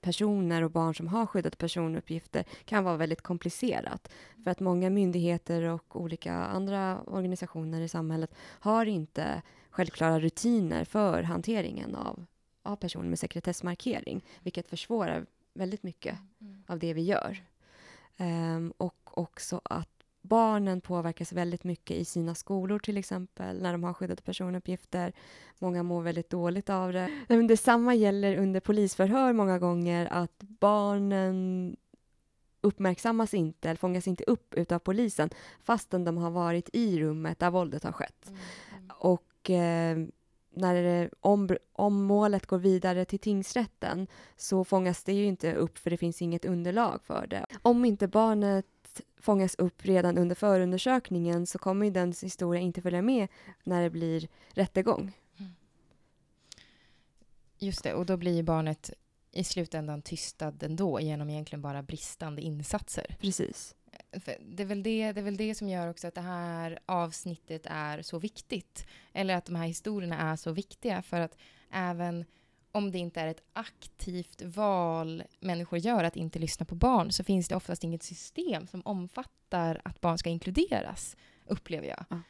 personer 0.00 0.62
och 0.62 0.70
barn 0.70 0.94
som 0.94 1.08
har 1.08 1.26
skyddade 1.26 1.56
personuppgifter 1.56 2.44
kan 2.64 2.84
vara 2.84 2.96
väldigt 2.96 3.22
komplicerat. 3.22 4.10
För 4.44 4.50
att 4.50 4.60
många 4.60 4.90
myndigheter 4.90 5.62
och 5.62 6.00
olika 6.00 6.34
andra 6.34 7.00
organisationer 7.02 7.80
i 7.80 7.88
samhället 7.88 8.34
har 8.38 8.86
inte 8.86 9.42
självklara 9.70 10.20
rutiner 10.20 10.84
för 10.84 11.22
hanteringen 11.22 11.94
av, 11.94 12.26
av 12.62 12.76
personer 12.76 13.08
med 13.08 13.18
sekretessmarkering, 13.18 14.24
vilket 14.42 14.68
försvårar 14.68 15.26
väldigt 15.56 15.82
mycket 15.82 16.18
av 16.66 16.78
det 16.78 16.94
vi 16.94 17.02
gör. 17.02 17.42
Ehm, 18.16 18.72
och 18.76 19.18
också 19.18 19.60
att 19.64 19.88
barnen 20.22 20.80
påverkas 20.80 21.32
väldigt 21.32 21.64
mycket 21.64 21.96
i 21.96 22.04
sina 22.04 22.34
skolor 22.34 22.78
till 22.78 22.96
exempel, 22.96 23.62
när 23.62 23.72
de 23.72 23.84
har 23.84 23.92
skyddade 23.92 24.22
personuppgifter. 24.22 25.12
Många 25.58 25.82
mår 25.82 26.02
väldigt 26.02 26.30
dåligt 26.30 26.70
av 26.70 26.92
det. 26.92 27.24
Men 27.28 27.46
Detsamma 27.46 27.94
gäller 27.94 28.36
under 28.36 28.60
polisförhör 28.60 29.32
många 29.32 29.58
gånger, 29.58 30.08
att 30.12 30.38
barnen 30.38 31.76
uppmärksammas 32.60 33.34
inte, 33.34 33.68
eller 33.68 33.78
fångas 33.78 34.08
inte 34.08 34.24
upp 34.24 34.54
utav 34.54 34.78
polisen, 34.78 35.30
fastän 35.60 36.04
de 36.04 36.16
har 36.16 36.30
varit 36.30 36.70
i 36.72 37.00
rummet 37.00 37.38
där 37.38 37.50
våldet 37.50 37.84
har 37.84 37.92
skett. 37.92 38.32
Och 38.88 39.50
eh, 39.50 39.98
när 40.56 41.10
om, 41.20 41.48
om 41.72 42.04
målet 42.04 42.46
går 42.46 42.58
vidare 42.58 43.04
till 43.04 43.18
tingsrätten 43.18 44.06
så 44.36 44.64
fångas 44.64 45.04
det 45.04 45.12
ju 45.12 45.24
inte 45.24 45.54
upp 45.54 45.78
för 45.78 45.90
det 45.90 45.96
finns 45.96 46.22
inget 46.22 46.44
underlag 46.44 47.00
för 47.04 47.26
det. 47.26 47.46
Om 47.62 47.84
inte 47.84 48.08
barnet 48.08 48.66
fångas 49.20 49.54
upp 49.54 49.84
redan 49.84 50.18
under 50.18 50.34
förundersökningen 50.34 51.46
så 51.46 51.58
kommer 51.58 51.86
ju 51.86 51.92
den 51.92 52.14
historien 52.22 52.64
inte 52.64 52.82
följa 52.82 53.02
med 53.02 53.28
när 53.64 53.82
det 53.82 53.90
blir 53.90 54.28
rättegång. 54.48 55.12
Just 57.58 57.82
det, 57.82 57.94
och 57.94 58.06
då 58.06 58.16
blir 58.16 58.42
barnet 58.42 58.92
i 59.32 59.44
slutändan 59.44 60.02
tystad 60.02 60.62
ändå 60.62 61.00
genom 61.00 61.30
egentligen 61.30 61.62
bara 61.62 61.82
bristande 61.82 62.42
insatser. 62.42 63.16
Precis. 63.20 63.75
Det, 64.40 64.62
är 64.62 64.66
väl 64.66 64.82
det, 64.82 65.12
det 65.12 65.20
är 65.20 65.24
väl 65.24 65.36
det 65.36 65.54
som 65.54 65.68
gör 65.68 65.88
också 65.88 66.08
att 66.08 66.14
det 66.14 66.20
här 66.20 66.78
avsnittet 66.86 67.66
är 67.70 68.02
så 68.02 68.18
viktigt. 68.18 68.86
Eller 69.12 69.34
att 69.34 69.44
de 69.44 69.54
här 69.54 69.66
historierna 69.66 70.32
är 70.32 70.36
så 70.36 70.52
viktiga. 70.52 71.02
För 71.02 71.20
att 71.20 71.38
även 71.70 72.24
om 72.72 72.92
det 72.92 72.98
inte 72.98 73.20
är 73.20 73.26
ett 73.26 73.42
aktivt 73.52 74.42
val 74.42 75.22
människor 75.40 75.78
gör 75.78 76.04
att 76.04 76.16
inte 76.16 76.38
lyssna 76.38 76.66
på 76.66 76.74
barn 76.74 77.12
så 77.12 77.24
finns 77.24 77.48
det 77.48 77.56
oftast 77.56 77.84
inget 77.84 78.02
system 78.02 78.66
som 78.66 78.82
omfattar 78.84 79.80
att 79.84 80.00
barn 80.00 80.18
ska 80.18 80.30
inkluderas, 80.30 81.16
upplever 81.46 81.88
jag. 81.88 82.04
Ja. 82.10 82.20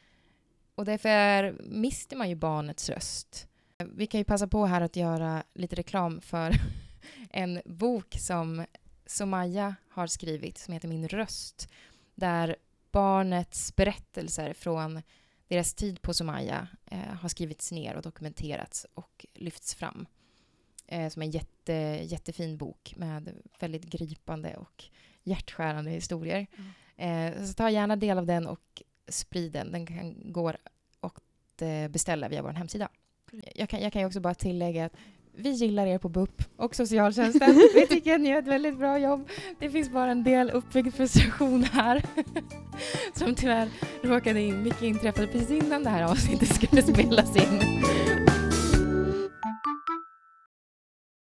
Och 0.75 0.85
därför 0.85 1.61
mister 1.63 2.17
man 2.17 2.29
ju 2.29 2.35
barnets 2.35 2.89
röst. 2.89 3.47
Vi 3.77 4.07
kan 4.07 4.19
ju 4.19 4.23
passa 4.25 4.47
på 4.47 4.65
här 4.65 4.81
att 4.81 4.95
göra 4.95 5.43
lite 5.53 5.75
reklam 5.75 6.21
för 6.21 6.53
en 7.29 7.61
bok 7.65 8.15
som 8.19 8.65
Somaya 9.07 9.75
har 9.89 10.07
skrivit 10.07 10.57
som 10.57 10.73
heter 10.73 10.87
Min 10.87 11.07
röst. 11.07 11.69
Där 12.15 12.55
barnets 12.91 13.75
berättelser 13.75 14.53
från 14.53 15.01
deras 15.47 15.73
tid 15.73 16.01
på 16.01 16.13
Somaya 16.13 16.67
eh, 16.85 16.99
har 16.99 17.29
skrivits 17.29 17.71
ner 17.71 17.95
och 17.95 18.01
dokumenterats 18.01 18.85
och 18.93 19.25
lyfts 19.33 19.75
fram. 19.75 20.07
Eh, 20.87 21.09
som 21.09 21.21
en 21.21 21.31
jätte, 21.31 21.73
jättefin 22.03 22.57
bok 22.57 22.93
med 22.97 23.33
väldigt 23.59 23.83
gripande 23.83 24.55
och 24.55 24.83
hjärtskärande 25.23 25.91
historier. 25.91 26.47
Eh, 26.95 27.43
så 27.45 27.53
ta 27.53 27.69
gärna 27.69 27.95
del 27.95 28.17
av 28.17 28.25
den 28.25 28.47
och 28.47 28.83
sprid 29.07 29.51
den. 29.51 29.71
Den 29.71 29.85
kan, 29.85 30.31
går 30.31 30.57
att 30.99 31.61
eh, 31.61 31.87
beställa 31.87 32.29
via 32.29 32.41
vår 32.41 32.49
hemsida. 32.49 32.89
Jag 33.55 33.69
kan, 33.69 33.81
jag 33.81 33.93
kan 33.93 34.01
ju 34.01 34.05
också 34.05 34.19
bara 34.19 34.35
tillägga 34.35 34.85
att 34.85 34.93
vi 35.37 35.51
gillar 35.51 35.85
er 35.85 35.97
på 35.97 36.09
BUP 36.09 36.43
och 36.57 36.75
socialtjänsten. 36.75 37.55
Vi 37.73 37.87
tycker 37.87 38.15
att 38.15 38.21
ni 38.21 38.29
gör 38.29 38.39
ett 38.39 38.47
väldigt 38.47 38.77
bra 38.77 38.97
jobb. 38.99 39.29
Det 39.59 39.69
finns 39.69 39.89
bara 39.89 40.11
en 40.11 40.23
del 40.23 40.49
uppbyggd 40.49 40.93
frustration 40.95 41.63
här 41.63 42.03
som 43.13 43.35
tyvärr 43.35 43.69
råkade 44.03 44.41
in, 44.41 44.63
mycket 44.63 44.81
inträffade 44.81 45.27
precis 45.27 45.63
innan 45.63 45.83
det 45.83 45.89
här 45.89 46.03
avsnittet 46.03 46.55
skulle 46.55 46.81
spelas 46.81 47.35
in. 47.35 47.83